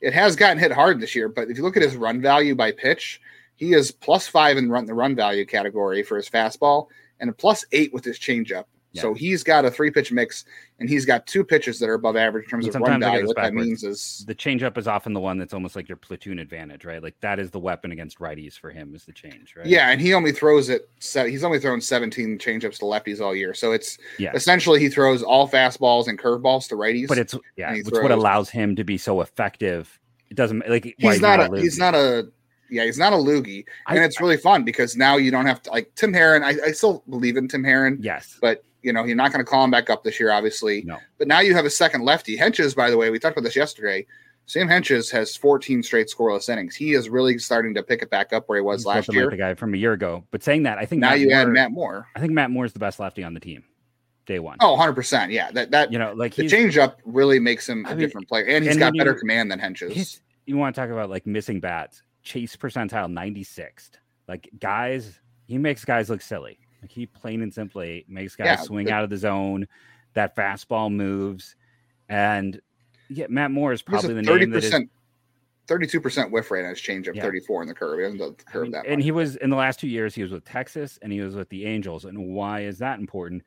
[0.00, 2.54] It has gotten hit hard this year, but if you look at his run value
[2.54, 3.20] by pitch,
[3.54, 6.86] he is plus five in run the run value category for his fastball
[7.20, 8.64] and a plus eight with his changeup.
[9.00, 10.44] So he's got a three pitch mix
[10.78, 13.10] and he's got two pitches that are above average in terms And of run I
[13.10, 13.26] value.
[13.26, 16.38] What that means is The changeup is often the one that's almost like your platoon
[16.38, 17.02] advantage, right?
[17.02, 19.66] Like that is the weapon against righties for him is the change, right?
[19.66, 20.88] yeah, and he only throws it.
[21.00, 23.54] He's only thrown 17 changeups to lefties all year.
[23.54, 24.32] So it's yeah.
[24.34, 27.08] essentially he throws all fastballs and curveballs to righties.
[27.08, 29.98] But it's yeah, it's what allows him to be so effective.
[30.30, 32.28] It doesn't like he's not a he's not a
[32.70, 35.62] yeah he's not a loogie, I- and it's really fun because now you don't have
[35.62, 36.42] to like Tim Herrin.
[36.42, 37.98] I, I still believe in Tim Herrin.
[38.00, 38.38] yes.
[38.40, 40.82] but you know, you're not going to call him back up this year, obviously.
[40.82, 40.98] No.
[41.18, 42.36] But now you have a second lefty.
[42.36, 44.06] Hentges, by the way, we talked about this yesterday.
[44.46, 46.74] Sam Hentges has 14 straight scoreless innings.
[46.74, 49.14] He is really starting to pick it back up where he was He's last nothing
[49.14, 49.30] like year.
[49.30, 50.24] the guy from a year ago.
[50.32, 52.08] But saying that, I think Now Matt you add Moore- Matt Moore.
[52.16, 53.62] I think Matt Moore is the best lefty on the team,
[54.26, 54.56] day one.
[54.60, 55.30] Oh, 100 percent.
[55.30, 58.28] Yeah, that that you know, like the changeup really makes him a I mean, different
[58.28, 60.20] player, and he's and got better you- command than Hentges.
[60.44, 63.90] you want to talk about like missing bats, chase percentile 96th.
[64.26, 66.58] Like guys, he makes guys look silly.
[66.82, 69.66] Like he plain and simply makes guys Yeah, swing out of the zone.
[70.14, 71.56] That fastball moves,
[72.08, 72.60] and
[73.08, 74.64] yeah, Matt Moore is probably the 30 name that is.
[74.64, 74.90] percent,
[75.68, 77.22] 32 percent whiff rate on his changeup, Yeah.
[77.22, 77.98] 34 in the curve.
[77.98, 79.04] He hasn't done the I curve mean, that and much.
[79.04, 80.14] he was in the last two years.
[80.14, 82.04] He was with Texas and he was with the Angels.
[82.04, 83.42] And why is that important?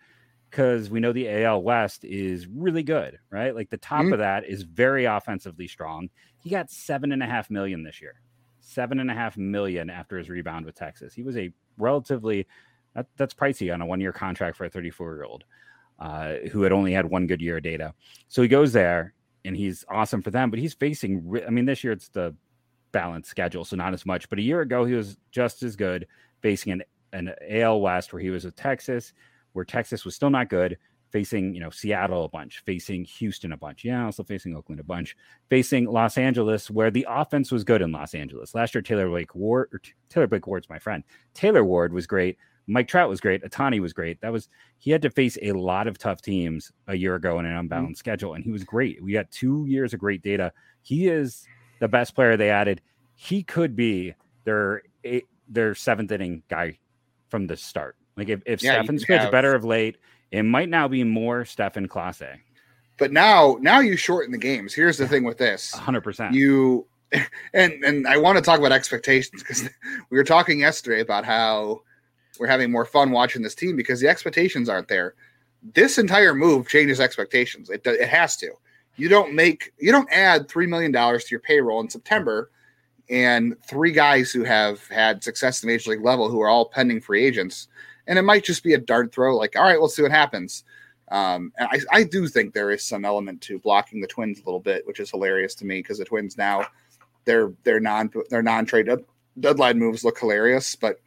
[0.49, 3.53] Because we know the AL West is really good, right?
[3.53, 4.13] Like the top Mhm.
[4.13, 6.09] of that is very offensively strong.
[6.39, 8.21] He got seven and a half million this year,
[8.59, 11.13] seven and a half million after his rebound with Texas.
[11.13, 12.47] He was a relatively
[12.95, 15.43] that, that's pricey on a one year contract for a 34 year old
[15.99, 17.93] uh, who had only had one good year of data.
[18.27, 20.49] So he goes there and he's awesome for them.
[20.49, 22.35] But he's facing, I mean, this year it's the
[22.91, 24.29] balanced schedule, so not as much.
[24.29, 26.07] But a year ago, he was just as good,
[26.41, 29.13] facing an, an AL West where he was with Texas,
[29.53, 30.77] where Texas was still not good,
[31.11, 34.83] facing you know Seattle a bunch, facing Houston a bunch, yeah, also facing Oakland a
[34.83, 35.15] bunch,
[35.49, 38.81] facing Los Angeles, where the offense was good in Los Angeles last year.
[38.81, 39.69] Taylor Blake Ward,
[40.09, 41.03] Taylor Blake Ward's my friend.
[41.33, 42.37] Taylor Ward was great.
[42.67, 43.43] Mike Trout was great.
[43.43, 44.19] Ohtani was great.
[44.21, 47.45] That was he had to face a lot of tough teams a year ago in
[47.45, 47.59] an mm-hmm.
[47.61, 49.01] unbalanced schedule, and he was great.
[49.03, 50.51] We got two years of great data.
[50.81, 51.45] He is
[51.79, 52.81] the best player they added.
[53.15, 56.79] He could be their eight, their seventh inning guy
[57.29, 57.95] from the start.
[58.17, 59.97] Like if, if Yeah, can pitched better of late,
[60.31, 62.37] it might now be more Stephan Clase.
[62.97, 64.73] but now, now you shorten the games.
[64.73, 66.33] Here's the thing with this: hundred percent.
[66.33, 66.87] you
[67.53, 69.63] and and I want to talk about expectations because
[70.09, 71.81] we were talking yesterday about how
[72.39, 75.15] we're having more fun watching this team because the expectations aren't there.
[75.73, 77.69] This entire move changes expectations.
[77.69, 78.51] It it has to.
[78.97, 82.51] You don't make you don't add three million dollars to your payroll in September,
[83.09, 86.65] and three guys who have had success at the major league level who are all
[86.69, 87.67] pending free agents,
[88.07, 89.35] and it might just be a dart throw.
[89.35, 90.63] Like, all right, let's see what happens.
[91.09, 94.45] Um, and I, I do think there is some element to blocking the Twins a
[94.45, 96.65] little bit, which is hilarious to me because the Twins now
[97.25, 98.89] their their non their non trade
[99.39, 100.99] deadline moves look hilarious, but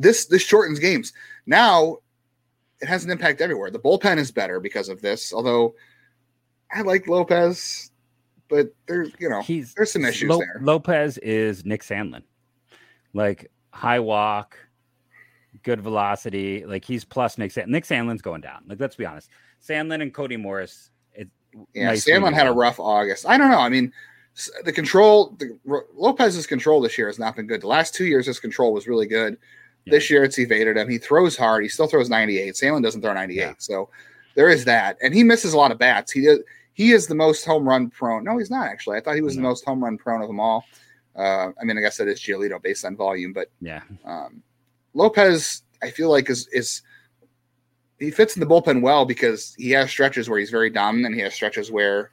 [0.00, 1.12] this this shortens games.
[1.46, 1.98] Now
[2.80, 3.70] it has an impact everywhere.
[3.70, 5.74] The bullpen is better because of this, although
[6.72, 7.90] I like Lopez,
[8.48, 10.58] but there's you know He's there's some issues Lo- there.
[10.62, 12.22] Lopez is Nick Sandlin,
[13.12, 14.56] like high walk,
[15.62, 16.64] good velocity.
[16.64, 17.52] Like he's plus Nick.
[17.52, 18.62] Sand- Nick Sandlin's going down.
[18.66, 19.28] Like let's be honest,
[19.66, 20.90] Sandlin and Cody Morris.
[21.12, 21.28] It,
[21.74, 23.26] Yeah, nice Sandlin had a rough August.
[23.28, 23.60] I don't know.
[23.60, 23.92] I mean,
[24.64, 25.58] the control, the
[25.94, 27.60] Lopez's control this year has not been good.
[27.60, 29.36] The last two years, his control was really good.
[29.90, 29.98] Yeah.
[29.98, 30.88] This year, it's evaded him.
[30.88, 31.62] He throws hard.
[31.62, 32.54] He still throws 98.
[32.54, 33.36] Sandlin doesn't throw 98.
[33.36, 33.52] Yeah.
[33.58, 33.90] So
[34.34, 34.96] there is that.
[35.02, 36.12] And he misses a lot of bats.
[36.12, 36.40] He did,
[36.72, 38.24] he is the most home run prone.
[38.24, 38.96] No, he's not actually.
[38.96, 40.64] I thought he was the most home run prone of them all.
[41.16, 44.42] Uh, I mean, I guess that is Giolito based on volume, but Yeah, um,
[44.94, 46.82] Lopez, I feel like is is
[47.98, 51.12] he fits in the bullpen well because he has stretches where he's very dominant.
[51.12, 52.10] And he has stretches where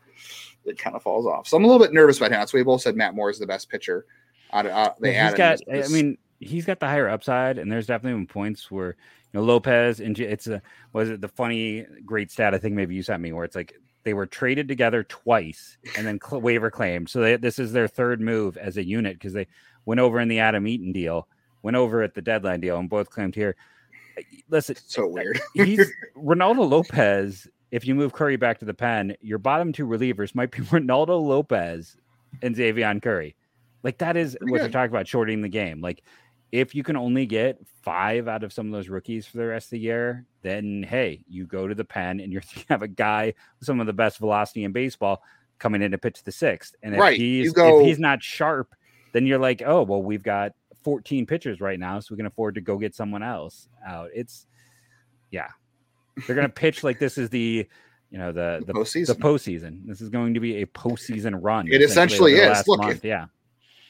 [0.66, 1.48] it kind of falls off.
[1.48, 2.40] So I'm a little bit nervous about him.
[2.40, 4.06] That's why we both said Matt Moore is the best pitcher.
[4.52, 5.60] Out of, out, they he's added got.
[5.74, 8.96] I mean, he's got the higher upside, and there's definitely been points where
[9.34, 10.62] you know Lopez and it's a
[10.94, 13.74] was it the funny great stat I think maybe you sent me where it's like
[14.08, 17.10] they were traded together twice and then cl- waiver claimed.
[17.10, 19.48] So they, this is their third move as a unit because they
[19.86, 21.28] went over in the Adam Eaton deal,
[21.62, 23.58] went over at the deadline deal, and both claimed here.
[24.50, 25.42] Listen, so weird.
[25.54, 27.50] he's Reynaldo Lopez.
[27.72, 31.22] If you move Curry back to the pen, your bottom two relievers might be Reynaldo
[31.22, 31.98] Lopez
[32.42, 33.36] and Xzavion Curry.
[33.84, 35.82] Like that is Pretty what you're talking about, shorting the game.
[35.82, 36.02] Like
[36.52, 39.68] if you can only get five out of some of those rookies for the rest
[39.68, 42.88] of the year, then hey, you go to the pen and you're you have a
[42.88, 45.22] guy with some of the best velocity in baseball
[45.60, 46.76] coming in to pitch the sixth.
[46.84, 48.74] And if Right, he's go- if he's not sharp,
[49.14, 52.56] then you're like, oh well, we've got 14 pitchers right now, so we can afford
[52.56, 54.10] to go get someone else out.
[54.14, 54.46] It's
[55.32, 55.48] yeah,
[56.26, 57.68] they're gonna pitch like this is the
[58.10, 59.08] you know the The the, postseason.
[59.08, 59.86] the postseason.
[59.86, 61.68] This is going to be a postseason run.
[61.68, 62.66] It essentially is.
[62.68, 62.98] Look, month.
[62.98, 63.26] if- yeah,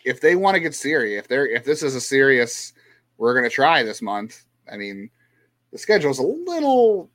[0.08, 2.74] if they want to get serious, if they're if this is a serious,
[3.18, 4.44] we're going to try this month.
[4.72, 5.10] I mean,
[5.72, 7.10] the schedule is a little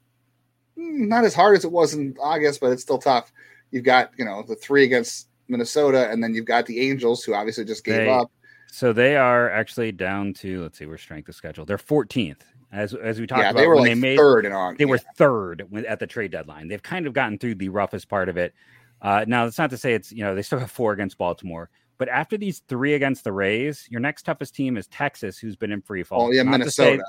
[0.78, 3.32] mm, not as hard as it was in August, but it's still tough.
[3.70, 7.34] You've got you know the three against Minnesota, and then you've got the Angels, who
[7.34, 8.30] obviously just gave They- up.
[8.70, 11.64] so they are actually down to let's see, where's strength of schedule?
[11.64, 12.40] They're 14th.
[12.72, 14.78] As as we talked Yeah, about they were when like they made third in August.
[14.78, 16.68] they were third at the trade deadline.
[16.68, 18.54] They've kind of gotten through the roughest part of it.
[19.02, 21.68] Uh, now, that's not to say it's you know they still have four against Baltimore,
[21.98, 25.72] but after these three against the Rays, your next toughest team is Texas, who's been
[25.72, 26.28] in free fall.
[26.28, 27.04] Oh yeah, Not to say- Minnesota.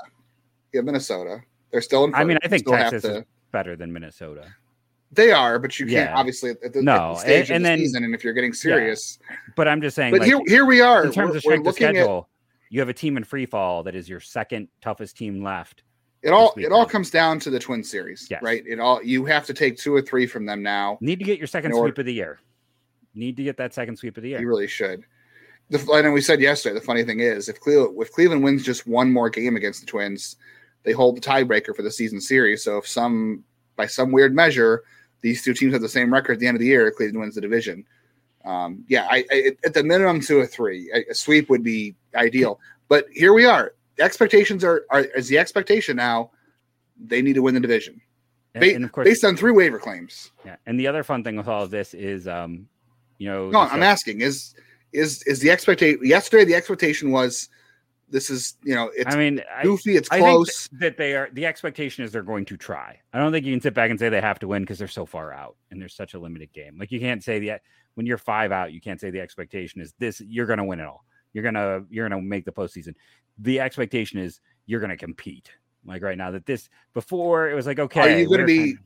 [0.72, 1.40] Yeah, Minnesota.
[1.70, 2.14] They're still in.
[2.14, 2.38] I mean.
[2.42, 4.46] I think Texas to- is better than Minnesota.
[5.12, 6.16] They are, but you can't Yeah.
[6.16, 8.04] obviously at the, at the No, stage and- of the then- season.
[8.04, 9.18] And if you're getting serious,
[9.56, 11.04] But I'm just saying, but like, here here we are.
[11.04, 12.28] in terms We're- of strength of looking at- schedule,
[12.70, 15.84] you have a team in free fall that is your second toughest team left.
[16.22, 18.42] It all it all comes down to the Twin Series, Yes.
[18.42, 18.64] right?
[18.66, 20.98] It all you have to take two or three from them now.
[21.00, 22.40] Need to get your second sweep of the year.
[23.14, 24.40] Need to get that second sweep of the year.
[24.40, 25.04] You really should.
[25.70, 26.74] The, and we said yesterday.
[26.74, 29.86] The funny thing is, if Cleveland if Cleveland wins just one more game against the
[29.86, 30.36] Twins,
[30.82, 32.62] they hold the tiebreaker for the season series.
[32.62, 33.44] So if some
[33.76, 34.84] by some weird measure
[35.22, 37.34] these two teams have the same record at the end of the year, Cleveland wins
[37.34, 37.86] the division.
[38.44, 41.94] Um, yeah, I, I, at the minimum two or three, a, a sweep would be
[42.14, 42.60] ideal.
[42.88, 43.72] But here we are.
[43.96, 46.30] The expectations are, are is the expectation now.
[47.02, 48.02] They need to win the division
[48.54, 50.30] and, Ba- and of course, based on three waiver claims.
[50.44, 50.56] yeah.
[50.66, 52.68] And the other fun thing with all of this is, um,
[53.18, 54.54] you know, No, I'm uh, asking is
[54.92, 56.44] is is the expectation yesterday?
[56.44, 57.48] The expectation was
[58.08, 60.68] this is you know it's I mean, I, goofy, it's I think close.
[60.68, 61.28] th- that they are.
[61.32, 63.00] The expectation is they're going to try.
[63.12, 64.88] I don't think you can sit back and say they have to win because they're
[64.88, 66.76] so far out and there's such a limited game.
[66.78, 67.60] Like you can't say the
[67.94, 70.20] when you're five out, you can't say the expectation is this.
[70.20, 71.04] You're going to win it all.
[71.32, 72.94] You're gonna you're gonna make the postseason.
[73.38, 75.50] The expectation is you're going to compete.
[75.84, 78.78] Like right now, that this before it was like okay, are you gonna be- kind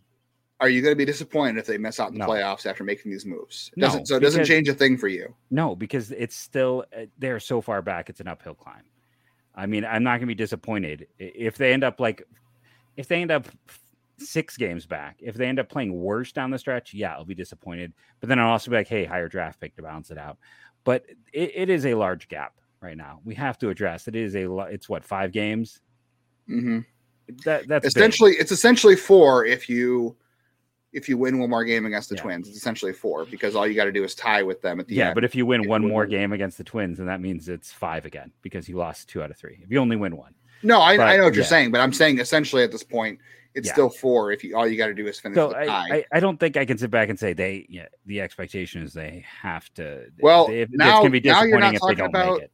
[0.61, 2.27] Are you going to be disappointed if they miss out in the No.
[2.33, 3.71] playoffs after making these moves?
[3.77, 5.33] It No, doesn't, so it doesn't because- change a thing for you.
[5.51, 8.11] No, because it's still uh, they're so far back.
[8.11, 8.83] It's an uphill climb.
[9.55, 12.23] I mean, I'm not going to be disappointed if they end up like
[12.97, 13.47] if they end up
[14.19, 15.17] six games back.
[15.21, 17.93] If they end up playing worse down the stretch, yeah, I'll be disappointed.
[18.19, 20.39] But then I'll also be like, hey, higher draft pick to balance it out.
[20.83, 23.21] But it, it is a large gap right now.
[23.25, 24.17] We have to address it.
[24.17, 25.81] Is a it's what five games.
[26.49, 26.81] hmm
[27.45, 27.97] That that's big.
[27.97, 30.17] Essentially, it's essentially four if you
[30.93, 32.23] if you win one more game against the Yeah.
[32.23, 32.49] Twins.
[32.49, 34.95] It's essentially four because all you got to do is tie with them at the
[34.95, 35.15] Yeah, end.
[35.15, 37.21] but if you win If one you more win- game against the Twins, then that
[37.21, 39.59] means it's five again because you lost two out of three.
[39.63, 40.35] If you only win one.
[40.63, 41.49] no, I, I know what you're yeah.
[41.49, 43.21] saying, but I'm saying essentially at this point,
[43.55, 43.73] it's Yeah.
[43.75, 45.87] still four if you all you got to do is finish So the I, tie.
[45.97, 48.93] I, I don't think I can sit back and say they yeah the expectation is
[48.93, 52.09] they have to Well, they- it's gonna be now you're not disappointing if they don't
[52.11, 52.53] about- make it.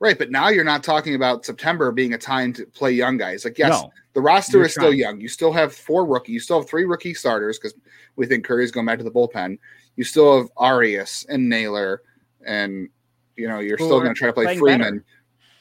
[0.00, 3.44] Right, but now you're not talking about September being a time to play young guys.
[3.44, 5.20] Like yes, No, The roster is still young.
[5.20, 6.32] You still have four rookie.
[6.32, 7.74] You still have three rookie starters because
[8.16, 9.58] we think Curry's going back to the bullpen.
[9.96, 12.02] You still have Arias and Naylor,
[12.46, 12.88] and
[13.36, 14.80] you know you're Who still going to try to play Freeman.
[14.80, 15.04] better.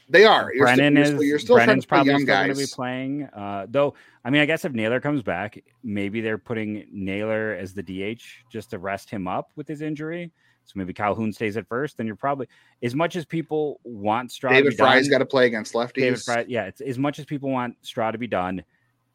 [0.09, 0.53] They are.
[0.53, 3.23] You're Brennan still, is you're, still- Brennan's trying probably young still going to be playing.
[3.25, 3.93] Uh, though
[4.27, 8.21] I mean, I guess if Naylor comes back, maybe they're putting Naylor as the DH
[8.51, 10.33] just to rest him up with his injury.
[10.67, 11.97] So maybe Calhoun stays at first.
[11.97, 12.47] Then you're probably
[12.83, 14.49] as much as people want Straw.
[14.49, 15.93] to David be Fry's got to play against lefties.
[15.93, 18.63] David Fry, yeah, it's as much as people want Straw to be done.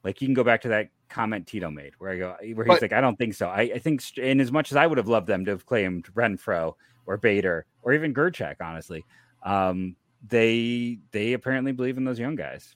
[0.02, 2.66] Like you can go back to that comment Tito made, where I go, where he's
[2.66, 3.48] But- like, I don't think so.
[3.48, 6.08] I, I think, and as much as I would have loved them to have claimed
[6.14, 6.74] Renfroe
[7.06, 9.04] or Bader or even Grichuk, honestly,
[9.42, 9.94] um,
[10.26, 12.74] they they apparently believe in those young guys.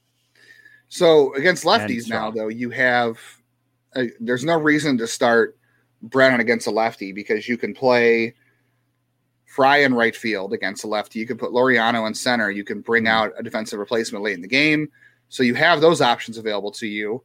[0.88, 3.18] So against lefties now, though, you have
[3.94, 5.56] uh, there's no reason to start
[6.02, 8.34] Brennan against a lefty because you can play
[9.46, 11.18] Fry in right field against the lefty.
[11.18, 12.50] You can put Laureano in center.
[12.50, 13.08] You can bring Mhm.
[13.10, 14.90] out a defensive replacement late in the game.
[15.28, 17.22] So you have those options available to you.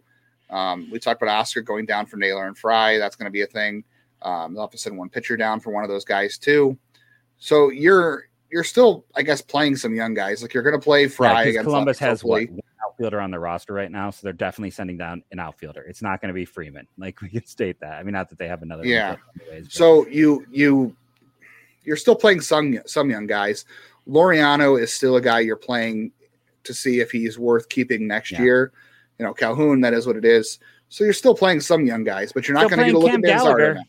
[0.50, 2.98] Um, we talked about Oscar going down for Naylor and Fry.
[2.98, 3.84] That's going to be a thing.
[4.22, 6.78] Um, they'll have to send one pitcher down for one of those guys too.
[7.38, 10.42] So you're you're still, I guess, playing some young guys.
[10.42, 12.60] Like you're going to play Fry Yeah, against Columbus Lubbock, has what, hopefully.
[12.60, 15.84] one outfielder on the roster right now, so they're definitely sending down an outfielder.
[15.84, 16.86] It's not going to be Freeman.
[16.98, 17.94] Like we can state that.
[17.94, 18.86] I mean, not that they have another.
[18.86, 19.16] Yeah.
[19.42, 20.94] anyways, So you you
[21.84, 23.66] you're still playing some some young guys.
[24.08, 26.12] Laureano is still a guy you're playing
[26.64, 28.42] to see if he's worth keeping next Yeah.
[28.42, 28.72] year.
[29.20, 30.60] You know, Calhoun, that is what it is.
[30.90, 33.10] So you're still playing some young guys, but you're not going to get a look
[33.12, 33.44] playing at Cam Manzardo.
[33.58, 33.74] Gallagher.
[33.76, 33.82] now.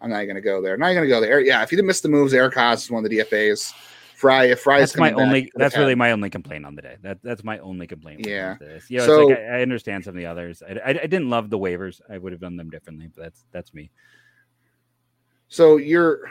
[0.00, 0.74] I'm not going to go there.
[0.74, 1.40] I'm not going to go there.
[1.40, 3.72] Yeah, if you didn't miss the moves, Eric Haase is one of the DFAs.
[4.14, 5.38] Fry, if Fry's that's my coming back, only.
[5.40, 6.96] you could've That's had- really my only complaint on the day.
[7.02, 8.26] That that's my only complaint.
[8.26, 8.56] Yeah.
[8.58, 8.90] this.
[8.90, 10.62] You know, So- it's like I, I understand some of the others.
[10.66, 12.00] I, I, I didn't love the waivers.
[12.08, 13.10] I would have done them differently.
[13.14, 13.90] But that's that's me.
[15.48, 16.30] So you're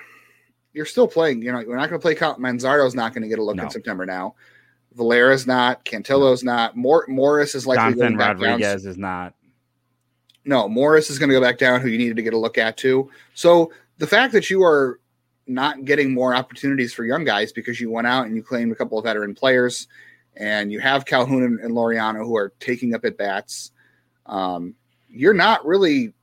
[0.73, 1.41] you're still playing.
[1.41, 2.15] You know, you're not going to play.
[2.15, 3.63] Manzardo's not going to get a look No.
[3.63, 4.35] in September now.
[4.93, 5.83] Valera's not.
[5.85, 6.75] Cantillo's not.
[6.75, 8.61] Mor- Morris is likely Jonathan going back down.
[8.61, 9.33] Rodriguez is not.
[10.45, 12.57] No, Morris is going to go back down, who you needed to get a look
[12.57, 13.09] at too.
[13.33, 14.99] So the fact that you are
[15.47, 18.75] not getting more opportunities for young guys because you went out and you claimed a
[18.75, 19.87] couple of veteran players,
[20.35, 23.71] and you have Calhoun and, and Laureano who are taking up at bats,
[24.25, 24.75] um,
[25.09, 26.13] you're not really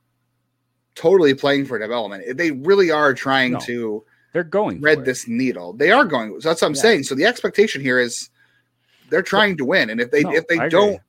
[0.95, 2.37] totally playing for development.
[2.37, 3.59] They really are trying No.
[3.59, 4.03] to
[4.33, 4.79] They're going.
[4.79, 5.73] thread this needle.
[5.73, 6.39] They are going.
[6.41, 6.81] So that's what I'm Yeah.
[6.81, 7.03] saying.
[7.03, 8.29] So the expectation here is
[9.09, 11.01] they're trying to win, and if they No, if they I don't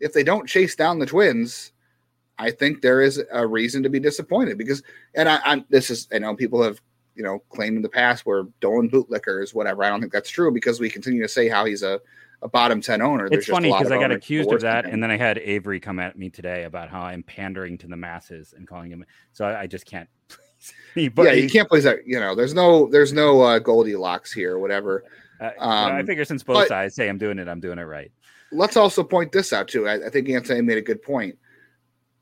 [0.00, 1.72] if they don't chase down the Twins,
[2.38, 4.82] I think there is a reason to be disappointed because
[5.14, 6.80] and I, I'm this is I know people have
[7.14, 9.84] you know claimed in the past where Dolan bootlickers whatever.
[9.84, 12.00] I don't think that's true because we continue to say how he's a
[12.42, 13.28] a bottom ten owner.
[13.30, 16.18] It's funny because I got accused of that, and then I had Avery come at
[16.18, 19.04] me today about how I'm pandering to the masses and calling him.
[19.32, 20.08] So I, I just can't.
[20.58, 22.06] please me, But yeah, you can't please that.
[22.06, 25.04] You know, there's no there's no uh, Goldilocks here or whatever.
[25.40, 27.78] uh, you I um, figure since both but- sides say I'm doing it, I'm doing
[27.78, 28.10] it right.
[28.52, 29.88] let's also point this out too.
[29.88, 31.38] I, I think Anthony made a good point.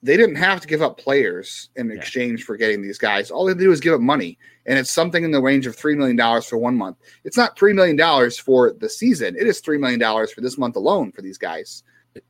[0.04, 1.96] They didn't have to give up players in Yeah.
[1.96, 3.30] exchange for getting these guys.
[3.30, 5.66] All they had to do is give up money, and it's something in the range
[5.66, 6.98] of three million dollars for one month.
[7.24, 9.34] It's not three million dollars for the season.
[9.36, 11.82] It is three million dollars for this month alone for these guys.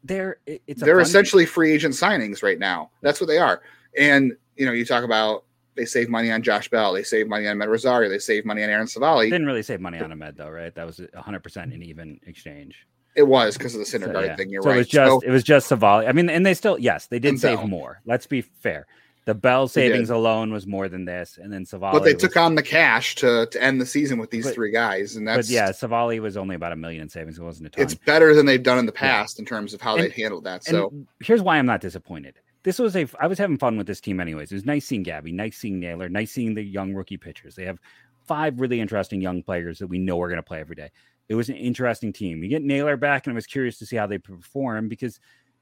[0.05, 2.91] They're it's They're essentially free agent signings right now.
[3.03, 3.61] That's what they are.
[3.99, 7.49] And you know, you talk about they save money on Josh Bell, they save money
[7.49, 9.25] on Amed Rosario, they save money on Aaron Civale.
[9.25, 10.73] didn't really save money on Amed though, right?
[10.77, 12.87] That was 100 percent an even exchange.
[13.15, 14.37] It was because of the So, Syndergaard yeah.
[14.37, 14.51] thing.
[14.51, 14.77] You're so right.
[14.77, 16.09] it was just So- it was just Civale.
[16.09, 17.69] I mean, and they still yes, they did save Bell.
[17.69, 18.01] more.
[18.05, 18.87] Let's be fair.
[19.27, 21.93] The Bell savings alone was more than this, and then Civale.
[21.93, 24.55] but they was- took on the cash to, to end the season with these But-
[24.55, 27.39] three guys, and But that's yeah, Civale was only about a million in savings.
[27.39, 27.83] It wasn't a ton.
[27.85, 30.45] it's better than they've done in the past in terms of how And- they've handled
[30.45, 30.65] that.
[30.65, 32.35] So here's why I'm not disappointed.
[32.65, 34.51] This was a I was having fun with this team anyways.
[34.51, 37.55] It was nice seeing Gabby, nice seeing Naylor, nice seeing the young rookie pitchers.
[37.55, 37.79] They have
[38.27, 40.91] five really interesting young players that we know are going to play every day.
[41.29, 42.43] It was an interesting team.
[42.43, 45.19] You get Naylor back, and I was curious to see how they perform because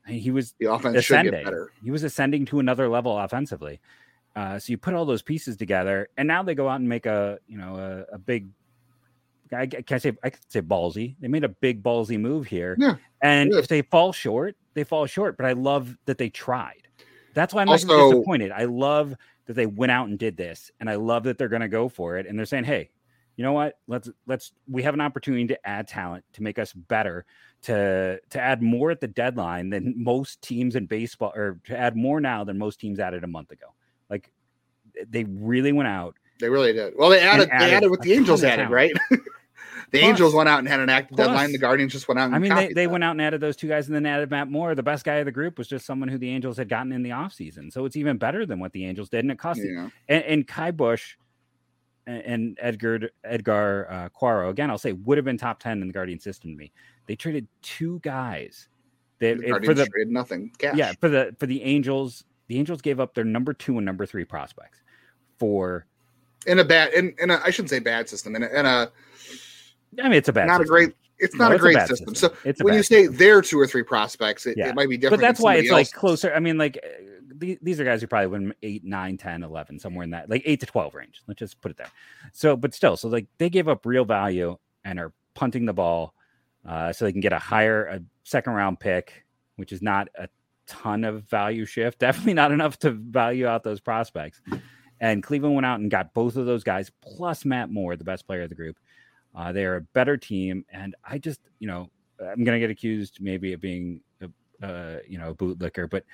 [0.07, 1.33] he was the offense should ascending.
[1.35, 1.73] get better.
[1.83, 3.81] He was ascending to another level offensively.
[4.35, 7.07] Uh, so you put all those pieces together, and now they go out and make
[7.07, 7.77] a you know
[8.11, 8.49] a, a big.
[9.55, 11.15] I, can I say I could say ballsy.
[11.21, 15.05] They made a big ballsy move here, Yeah, and if they fall short, they fall
[15.07, 15.37] short.
[15.37, 16.89] But I love that they tried.
[17.35, 18.51] That's why I'm not Also- disappointed.
[18.51, 19.15] I love
[19.47, 21.89] that they went out and did this, and I love that they're going to go
[21.91, 22.27] for it.
[22.27, 22.89] And they're saying, "Hey,
[23.37, 23.79] you know what?
[23.89, 27.25] Let's let's we have an opportunity to add talent to make us better,
[27.63, 31.97] to to add more at the deadline than most teams in baseball, or to add
[31.97, 33.67] more now than most teams added a month ago.
[34.11, 34.31] Like
[35.09, 36.17] they really went out.
[36.41, 36.95] They really did.
[36.97, 38.93] Well, they added, they added what the Angels added, right?
[39.11, 39.19] the
[39.93, 41.53] Plus- Angels went out and had an active plus- deadline.
[41.53, 42.91] The Guardians just went out and I mean, they, they that.
[42.91, 44.75] went out and added those two guys and then added Matt Moore.
[44.75, 47.03] The best guy of the group was just someone who the Angels had gotten in
[47.03, 47.73] the offseason.
[47.73, 49.21] So it's even better than what the Angels did.
[49.21, 49.89] And it cost Yeah.
[50.09, 51.17] and, and Ky Bush
[52.07, 54.71] and, Edgar Edgar uh, Quero again.
[54.71, 56.73] I'll say would have been top ten in the Guardian system to me.
[57.07, 58.69] They traded two guys
[59.21, 60.53] that The for the traded nothing.
[60.59, 60.77] Cash.
[60.77, 62.25] yeah for the for the Angels.
[62.49, 64.83] The Angels gave up their number two and number three prospects
[65.39, 65.87] for.
[66.47, 68.91] in a bad, in, in a, I shouldn't say bad system, in a, in a
[70.01, 70.49] I mean, it's a bad.
[70.49, 70.75] not a system.
[70.75, 72.15] great, it's No, not a it's a great bad system.
[72.15, 72.31] system.
[72.33, 74.69] So It's when you say their two or three prospects, it, Yeah.
[74.69, 75.21] it might be different.
[75.23, 76.35] but that's why it's like closer.
[76.35, 76.79] I mean, like
[77.37, 80.61] these are guys who probably win 8, 9, 10, 11, somewhere in that like 8
[80.61, 81.23] to 12 range.
[81.27, 81.91] Let's just put it there.
[82.33, 86.15] So, but still, so like they gave up real value and are punting the ball
[86.67, 89.25] uh, so they can get a higher a second round pick,
[89.57, 90.29] which is not a
[90.67, 91.99] ton of value shift.
[92.01, 94.41] Definitely not enough to value out those prospects.
[95.01, 98.27] And Cleveland went out and got both of those guys plus Matt Moore, the best
[98.27, 98.79] player of the group.
[99.35, 103.55] Uh, they're a better team, and I just, you know, I'm gonna get accused maybe
[103.55, 106.05] of being, a, uh, you know, bootlicker, but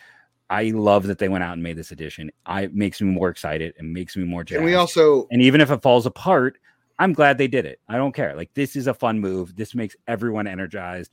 [0.51, 2.31] I love that they went out and made this edition.
[2.47, 4.45] I it makes me more excited and makes me more.
[4.51, 6.59] and we also and even if it falls apart,
[6.99, 7.81] I'm glad they did it.
[7.89, 8.35] I don't care.
[8.35, 9.57] Like this is a fun move.
[9.57, 11.13] This makes everyone energized.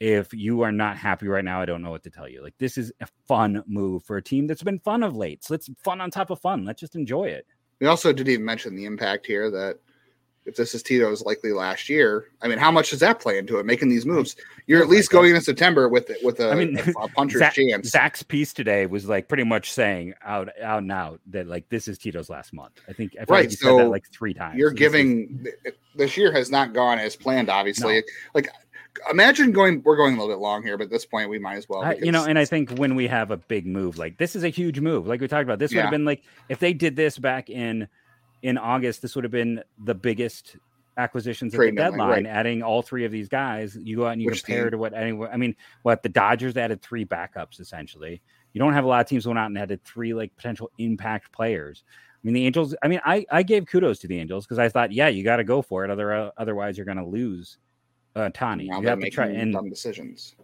[0.00, 2.42] if you are not happy right now, I don't know what to tell you.
[2.42, 5.42] Like this is a fun move for a team that's been fun of late.
[5.42, 6.64] So it's fun on top of fun.
[6.64, 7.46] Let's just enjoy it.
[7.80, 9.78] We also didn't even mention the impact here that
[10.48, 13.58] if this is Tito's likely last year, I mean, how much does that play into
[13.58, 13.66] it?
[13.66, 14.34] Making these moves,
[14.66, 17.40] you're at least going into September with it with a, I mean, a, a puncher's
[17.40, 17.88] Zach, chance.
[17.90, 21.86] Zach's piece today was like pretty much saying out out and out that like this
[21.86, 22.80] is Tito's last month.
[22.88, 24.56] I think I Right, like so like three times.
[24.58, 25.46] You're This is- giving
[25.94, 27.48] this year has not gone as planned.
[27.50, 28.02] Obviously, No.
[28.34, 28.48] like
[29.10, 29.82] imagine going.
[29.84, 31.82] We're going a little bit long here, but at this point, we might as well.
[31.82, 34.44] I, you know, and I think when we have a big move like this is
[34.44, 35.06] a huge move.
[35.06, 37.86] Like we talked about, this would have been like if they did this back in
[38.42, 40.56] in August, this would have been the biggest
[40.96, 42.26] acquisitions at the deadline, right.
[42.26, 44.72] Adding all three of these guys, you go out and you Which compare team?
[44.72, 45.30] to what anyone.
[45.32, 48.20] I mean, what the Dodgers added three backups essentially.
[48.52, 51.32] You don't have a lot of teams went out and added three like potential impact
[51.32, 51.84] players.
[51.88, 52.74] I mean, the Angels.
[52.82, 55.36] I mean, I I gave kudos to the Angels because I thought, yeah, you got
[55.36, 55.90] to go for it.
[55.90, 57.58] Other uh, otherwise, you're going to lose.
[58.16, 60.34] Uh, Tani, now you have to try and dumb decisions.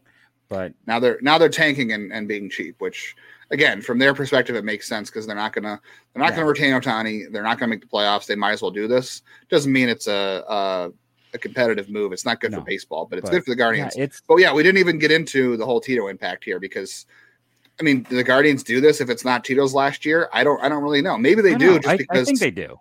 [0.49, 3.17] But Now they're now they're tanking and, and being cheap, which
[3.51, 5.81] again, from their perspective, it makes sense because they're not gonna
[6.13, 6.37] they're not Yeah.
[6.37, 7.33] gonna retain Ohtani.
[7.33, 8.27] They're not gonna make the playoffs.
[8.27, 9.23] They might as well do this.
[9.49, 10.91] Doesn't mean it's a a,
[11.35, 12.13] a competitive move.
[12.13, 13.95] It's not good No, for baseball, but it's but- good for the yeah, Guardians.
[13.97, 17.07] it's But yeah, we didn't even get into the whole Tito impact here because
[17.81, 20.29] I mean, do the Guardians do this if it's not Tito's last year?
[20.33, 21.17] I don't I don't really know.
[21.19, 21.77] Maybe they do know.
[21.79, 22.79] just I, because I think they do.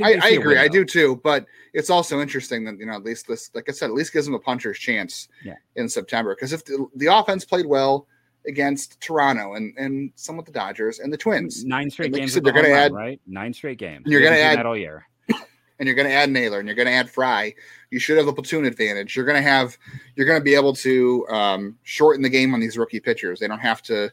[0.00, 0.58] I, I, I agree.
[0.58, 1.20] I do too.
[1.22, 4.12] But it's also interesting that you know at least this, like I said, at least
[4.12, 5.54] gives them a puncher's chance Yeah.
[5.76, 6.34] in September.
[6.34, 8.06] Because if the, the offense played well
[8.46, 12.32] against Toronto and and some with the Dodgers and the Twins, Nine straight games.
[12.34, 13.20] said, they're the gonna add- right.
[13.26, 14.04] Nine straight games.
[14.06, 15.06] You're gonna add- that all year.
[15.78, 17.54] and you're going to add Naylor and you're going to add Fry,
[17.92, 19.14] you should have a platoon advantage.
[19.14, 19.78] You're going to have
[20.16, 23.38] you're going to be able to um, shorten the game on these rookie pitchers.
[23.38, 24.10] They don't have to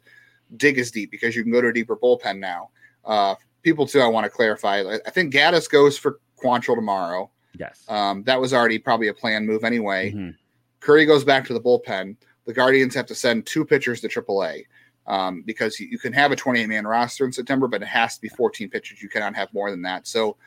[0.58, 2.70] dig as deep because you can go to a deeper bullpen now.
[3.04, 3.34] Uh,
[3.66, 4.84] people too, I want to clarify.
[5.06, 7.30] I think Gaddis goes for Quantrill tomorrow.
[7.60, 7.84] Yes.
[7.90, 10.12] Um, that was already probably a planned move anyway.
[10.12, 10.36] Mhm.
[10.80, 12.16] Curry goes back to the bullpen.
[12.46, 14.68] The Guardians have to send two pitchers to AAA
[15.08, 18.16] um, because you, you can have a 28 man roster in September, but it has
[18.16, 19.02] to be 14 pitchers.
[19.02, 20.06] You cannot have more than that.
[20.06, 20.38] So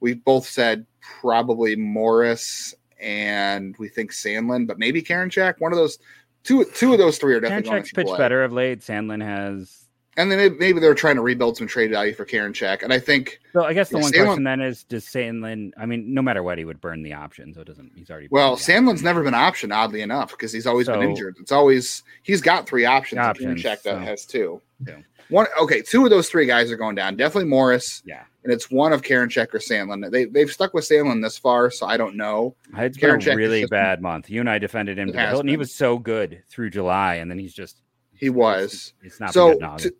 [0.00, 5.54] we both said probably Morris and we think Sandlin, but maybe Karinchak.
[5.60, 5.98] One of those
[6.44, 6.64] two.
[6.74, 8.80] Two of those three are definitely going Karinchak's to pitched better of late.
[8.80, 9.85] Sandlin has.
[10.18, 12.82] And then maybe, they're trying to rebuild some trade value for Karinchak.
[12.82, 15.72] And I think So I guess the Yeah, one Sandlin- question then is: Does Sandlin?
[15.76, 17.92] I mean, no matter what, he would burn the option, so it doesn't.
[17.94, 18.28] He's already.
[18.30, 18.56] Well.
[18.56, 21.36] Sandlin's never been option, oddly enough, because he's always been injured.
[21.40, 23.18] It's always he's got three options.
[23.20, 24.60] Options, Karinchak so- has two.
[24.86, 24.96] Yeah.
[25.28, 27.16] One okay, two of those three guys are going down.
[27.16, 30.08] Definitely Morris, Yeah, and it's one of Karinchak or Sandlin.
[30.10, 32.54] They they've stuck with Sandlin this far, so I don't know.
[32.76, 34.30] it's been a really bad month.
[34.30, 37.16] You and I defended him to the hilt, and he was so good through July,
[37.16, 37.82] and then he's just.
[38.18, 38.92] He was.
[39.02, 39.88] It's not So been good in August.
[39.88, 39.94] t-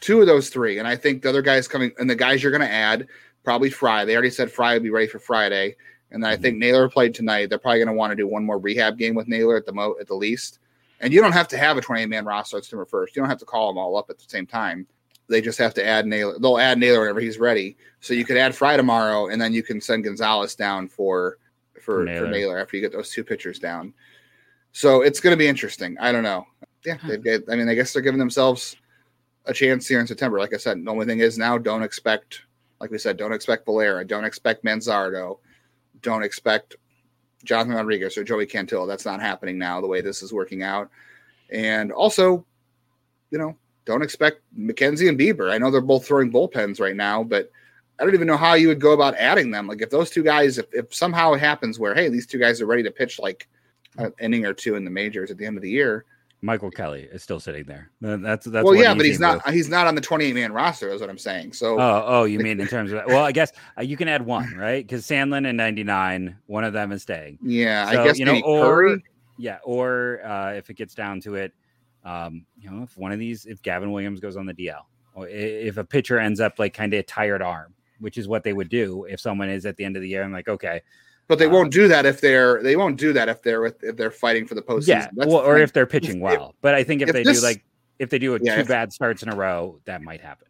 [0.00, 2.52] two of those three, and I think the other guys coming, and the guys you're
[2.52, 3.06] going to add
[3.44, 4.04] probably Fry.
[4.04, 5.76] They already said Fry would be ready for Friday,
[6.10, 6.42] and then I Mhm.
[6.42, 7.48] think Naylor played tonight.
[7.50, 9.72] They're probably going to want to do one more rehab game with Naylor at the
[9.72, 10.58] mo at the least.
[11.00, 13.14] And you don't have to have a 28 man roster at September 1st.
[13.14, 14.86] You don't have to call them all up at the same time.
[15.28, 16.38] They just have to add Naylor.
[16.38, 17.76] They'll add Naylor whenever he's ready.
[18.00, 21.38] So you could add Fry tomorrow, and then you can send Gonzalez down for
[21.74, 22.28] for, For for Naylor.
[22.30, 23.94] Naylor after you get those two pitchers down.
[24.72, 25.96] So it's going to be interesting.
[26.00, 26.46] I don't know.
[26.84, 28.76] Yeah, they've got, I mean, I guess they're giving themselves
[29.46, 30.38] a chance here in September.
[30.38, 32.42] Like I said, the only thing is now don't expect,
[32.80, 35.38] like we said, don't expect Valera, don't expect Manzardo,
[36.02, 36.76] don't expect
[37.44, 38.86] Jonathan Rodriguez or Joey Cantillo.
[38.86, 40.90] That's not happening now the way this is working out.
[41.50, 42.44] And also,
[43.30, 45.50] you know, don't expect McKenzie and Bieber.
[45.50, 47.50] I know they're both throwing bullpens right now, but
[47.98, 49.66] I don't even know how you would go about adding them.
[49.66, 52.60] Like if those two guys, if, if somehow it happens where, hey, these two guys
[52.60, 53.48] are ready to pitch like
[53.96, 56.04] an inning or two in the majors at the end of the year.
[56.40, 57.90] Michael Kelly is still sitting there.
[58.04, 58.64] Uh, That's that's.
[58.64, 59.44] well, yeah, but he's not.
[59.44, 59.54] move.
[59.54, 60.88] He's not on the 28 man roster.
[60.90, 61.52] Is what I'm saying.
[61.52, 63.08] So Oh, oh, you mean in terms of that?
[63.08, 64.86] Well, I guess uh, you can add one, right?
[64.86, 67.38] Because Sandlin and 99, one of them is staying.
[67.42, 69.02] yeah, So, I guess you know, or Curry.
[69.36, 71.52] yeah, or uh, if it gets down to it,
[72.04, 74.82] um, you know, if one of these, if Gavin Williams goes on the DL,
[75.14, 78.44] or if a pitcher ends up like kind of a tired arm, which is what
[78.44, 80.22] they would do if someone is at the end of the year.
[80.22, 80.82] I'm like, okay,
[81.28, 83.82] But they um, won't do that if they're they won't do that if they're with
[83.84, 84.88] if they're fighting for the postseason.
[84.88, 86.54] yeah, well, or if they're pitching if- well.
[86.62, 87.64] But I think if, if they this- do like
[87.98, 90.46] if they do a Yeah, two if- bad starts in a row, that might happen.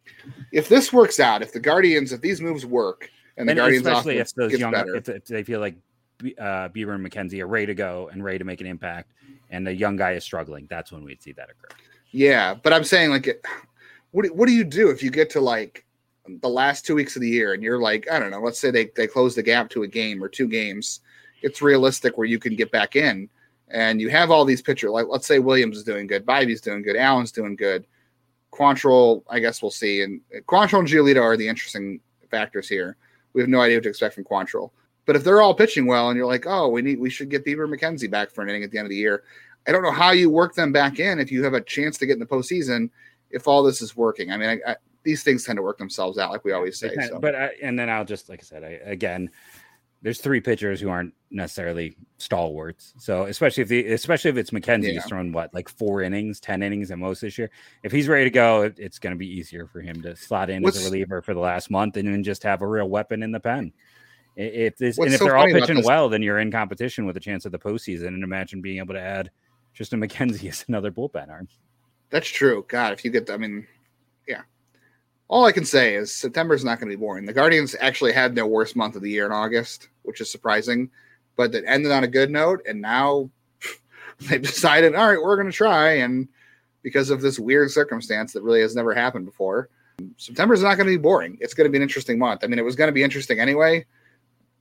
[0.51, 3.85] if this works out, if the Guardians, if these moves work, and the and Guardians
[3.87, 5.75] especially if those young, if, if they feel like
[6.37, 9.11] uh, Bieber and McKenzie are ready to go and ready to make an impact,
[9.49, 11.75] and the young guy is struggling, that's when we'd see that occur.
[12.11, 12.53] yeah.
[12.53, 13.43] But I'm saying like,
[14.11, 15.85] what what do you do if you get to like
[16.41, 18.71] the last two weeks of the year and you're like, I don't know, let's say
[18.71, 21.01] they they close the gap to a game or two games,
[21.41, 23.29] it's realistic where you can get back in,
[23.69, 24.91] and you have all these pitchers.
[24.91, 27.85] Like let's say Williams is doing good, Bibee's doing good, Allen's doing good.
[28.51, 30.01] Quantrill, I guess we'll see.
[30.01, 31.99] And Quantrill and Giolito are the interesting
[32.29, 32.97] factors here.
[33.33, 34.71] We have no idea what to expect from Quantrill.
[35.05, 37.45] But if they're all pitching well and you're like, oh, we need we should get
[37.45, 39.23] Bieber McKenzie back for an inning at the end of the year,
[39.67, 42.05] I don't know how you work them back in if you have a chance to
[42.05, 42.89] get in the postseason
[43.31, 44.31] if all this is working.
[44.31, 46.89] I mean, I, I, these things tend to work themselves out, like we always say.
[46.89, 47.19] Kind of, so.
[47.19, 49.29] But I, and then I'll just like I said, I, again,
[50.01, 52.93] there's three pitchers who aren't necessarily stalwarts.
[52.97, 55.01] So especially if the especially if it's McKenzie yeah.
[55.01, 57.49] thrown what like four innings, ten innings at most this year.
[57.83, 60.49] If he's ready to go, it, it's going to be easier for him to slot
[60.49, 62.89] in What's, as a reliever for the last month and then just have a real
[62.89, 63.73] weapon in the pen.
[64.35, 67.19] If this and if so they're all pitching well, then you're in competition with a
[67.19, 68.07] chance of the postseason.
[68.07, 69.31] And imagine being able to add
[69.77, 71.49] Triston McKenzie as another bullpen arm.
[72.09, 72.65] That's true.
[72.67, 73.67] God, if you get, I mean,
[74.27, 74.41] yeah.
[75.29, 77.25] All I can say is September is not going to be boring.
[77.25, 80.89] The Guardians actually had their worst month of the year in August, which is surprising,
[81.35, 82.61] but it ended on a good note.
[82.67, 83.29] And now
[84.21, 85.91] they've decided, all right, we're going to try.
[85.91, 86.27] And
[86.81, 89.69] because of this weird circumstance that really has never happened before,
[90.17, 91.37] September is not going to be boring.
[91.39, 92.43] It's going to be an interesting month.
[92.43, 93.85] I mean, it was going to be interesting anyway.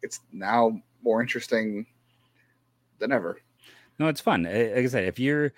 [0.02, 1.86] It's now more interesting
[2.98, 3.40] than ever.
[3.98, 4.44] No, it's fun.
[4.44, 5.52] Eh, like I said, if you're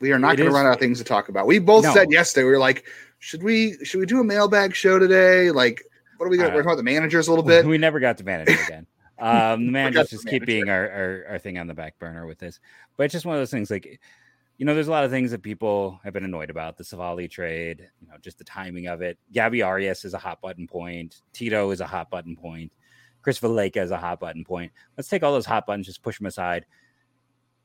[0.00, 1.46] we are not going to run out of things to talk about.
[1.46, 1.92] We both no.
[1.92, 2.86] said yesterday we were like,
[3.20, 5.50] should we should we do a mailbag show today?
[5.50, 5.84] Like,
[6.16, 7.64] what are we going to uh, talk about the managers a little bit?
[7.64, 8.86] We never got to manage again.
[9.22, 12.38] Um, the managers just keep being our, our, our thing on the back burner with
[12.38, 12.58] this,
[12.96, 13.70] but it's just one of those things.
[13.70, 14.00] Like,
[14.56, 17.28] you know, there's a lot of things that people have been annoyed about the Civale
[17.30, 17.86] trade.
[18.00, 19.18] You know, just the timing of it.
[19.30, 21.20] Gabby Arias is a hot button point.
[21.34, 22.72] Tito is a hot button point.
[23.20, 24.72] Chris Valaika is a hot button point.
[24.96, 26.64] Let's take all those hot buttons, just push them aside.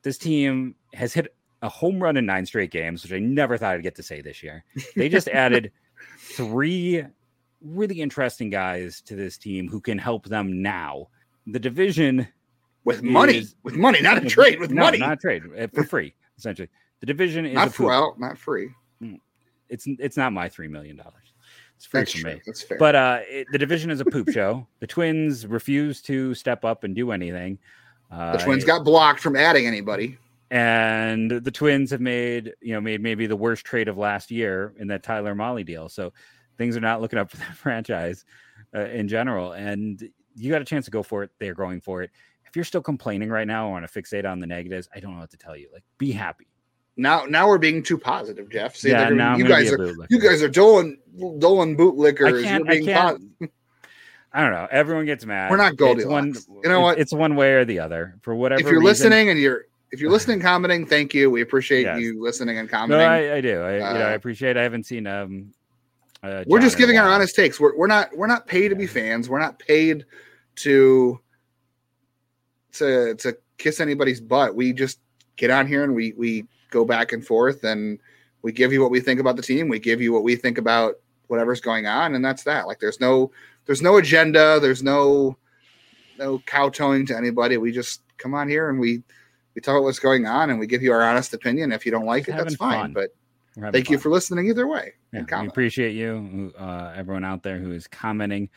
[0.02, 3.74] This team has hit a home run in nine straight games, which I never thought
[3.74, 4.64] I'd get to say this year.
[4.94, 5.72] They just added
[6.18, 7.04] three
[7.62, 11.08] really interesting guys to this team who can help them now.
[11.46, 12.28] The division
[12.84, 15.66] with money, is, with money, not a trade, with no, money, not a trade uh,
[15.72, 16.14] for free.
[16.38, 16.68] Essentially,
[17.00, 18.70] the division is not for, well, not free.
[19.02, 19.20] Mm,
[19.68, 21.32] it's it's not my three million dollars.
[21.76, 22.34] It's free That's for true.
[22.34, 22.40] me.
[22.46, 22.78] That's fair.
[22.78, 24.66] But uh, it, the division is a poop show.
[24.80, 27.58] The Twins refuse to step up and do anything.
[28.10, 30.18] Uh, the Twins got blocked from adding anybody
[30.50, 34.74] and the Twins have made you know made maybe the worst trade of last year
[34.78, 35.88] in that Tyler Mahle deal.
[35.88, 36.12] So
[36.58, 38.24] things are not looking up for that franchise
[38.74, 39.52] uh, in general.
[39.52, 40.02] And
[40.34, 41.30] you got a chance to go for it.
[41.38, 42.10] They're going for it.
[42.46, 44.88] If you're still complaining right now, I want to fixate on the negatives.
[44.94, 45.68] I don't know what to tell you.
[45.72, 46.46] Like, be happy.
[46.96, 48.74] Now, now we're being too positive, Jeff.
[48.74, 50.98] See, yeah, now you guys are you guys are Dolan
[51.38, 52.50] Dolan bootlickers.
[52.50, 53.28] You're being positive.
[54.32, 54.66] I don't know.
[54.70, 55.50] Everyone gets mad.
[55.50, 56.46] We're not Goldilocks.
[56.48, 56.98] One, you know what?
[56.98, 58.16] It's one way or the other.
[58.22, 58.60] For whatever.
[58.60, 61.30] If you're reason, listening and you're if you're listening, commenting, thank you.
[61.30, 62.00] We appreciate yes.
[62.00, 63.06] you listening and commenting.
[63.06, 63.60] No, I, I do.
[63.60, 64.56] I, uh, you know, I uh, appreciate.
[64.56, 65.06] I haven't seen.
[65.06, 65.52] Um,
[66.22, 67.60] uh, we're just giving our honest takes.
[67.60, 69.28] We're, we're not we're not paid to be fans.
[69.28, 70.04] We're not paid
[70.56, 71.20] to
[72.72, 74.54] to to kiss anybody's butt.
[74.54, 74.98] We just
[75.36, 77.98] get on here and we we go back and forth and
[78.42, 79.68] we give you what we think about the team.
[79.68, 80.96] We give you what we think about
[81.28, 82.66] whatever's going on, and that's that.
[82.66, 83.30] Like there's no
[83.66, 84.58] there's no agenda.
[84.60, 85.36] There's no
[86.18, 87.56] no kowtowing to anybody.
[87.56, 89.02] We just come on here and we
[89.56, 91.72] we talk about what's going on and we give you our honest opinion.
[91.72, 92.92] If you don't like it, that's fine.
[92.92, 92.92] Fun.
[92.92, 93.92] But thank fun.
[93.94, 94.92] you for listening either way.
[95.12, 98.50] Yeah, we appreciate you, uh, everyone out there who is commenting.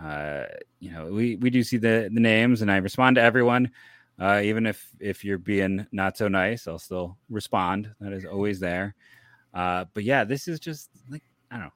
[0.00, 0.44] Uh,
[0.78, 3.72] you know, we, we do see the, the names and I respond to everyone.
[4.20, 7.90] Uh, even if if you're being not so nice, I'll still respond.
[8.00, 8.96] That is always there.
[9.54, 11.72] Uh, but yeah, this is just like I don't know.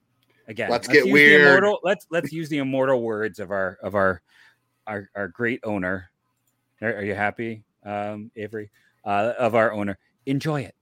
[0.49, 1.43] Again, let's, let's get weird.
[1.43, 4.23] Immortal, let's let's use the immortal words of our of our
[4.89, 6.11] our, our great owner.
[6.81, 7.65] Are, are you happy?
[7.85, 8.71] Um, Avery,
[9.05, 9.99] uh, of our owner.
[10.27, 10.75] Enjoy it,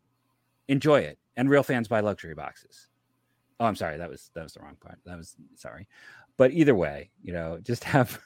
[0.69, 1.19] enjoy it.
[1.37, 2.89] And real fans buy luxury boxes.
[3.59, 4.99] Oh, I'm sorry, that was that was the wrong part.
[5.05, 5.87] That was sorry,
[6.37, 8.21] but either way, you know, just have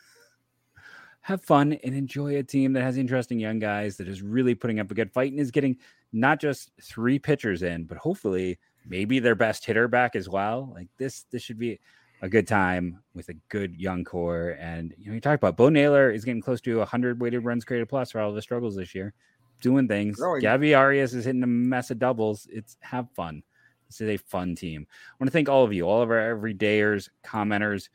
[1.25, 4.79] have fun and enjoy a team that has interesting young guys that is really putting
[4.79, 5.75] up a good fight and is getting
[6.13, 10.71] not just three pitchers in, but hopefully maybe their best hitter back as well.
[10.75, 11.81] Like this, this should be
[12.25, 14.57] a good time with a good young core.
[14.59, 17.67] And you know, you talk about Bo Naylor is getting close to 100 weighted runs
[17.67, 19.13] created plus for all of his struggles this year,
[19.61, 20.17] doing things.
[20.17, 20.41] Growing.
[20.41, 22.49] Gabby Arias is hitting a mess of doubles.
[22.51, 23.43] It's have fun.
[23.89, 24.87] This is a fun team.
[24.91, 27.91] I want to thank all of you, all of our everydayers, commenters,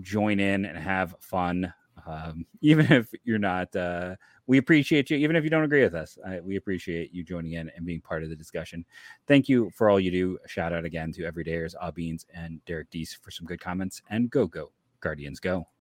[0.00, 1.70] join in and have fun.
[2.06, 4.16] Um, even if you're not, uh,
[4.46, 5.16] we appreciate you.
[5.16, 8.00] Even if you don't agree with us, I, we appreciate you joining in and being
[8.00, 8.84] part of the discussion.
[9.26, 10.38] Thank you for all you do.
[10.46, 14.02] Shout out again to everydayers, Beans, and Derek Deese for some good comments.
[14.10, 15.66] And go, go, Guardians, go.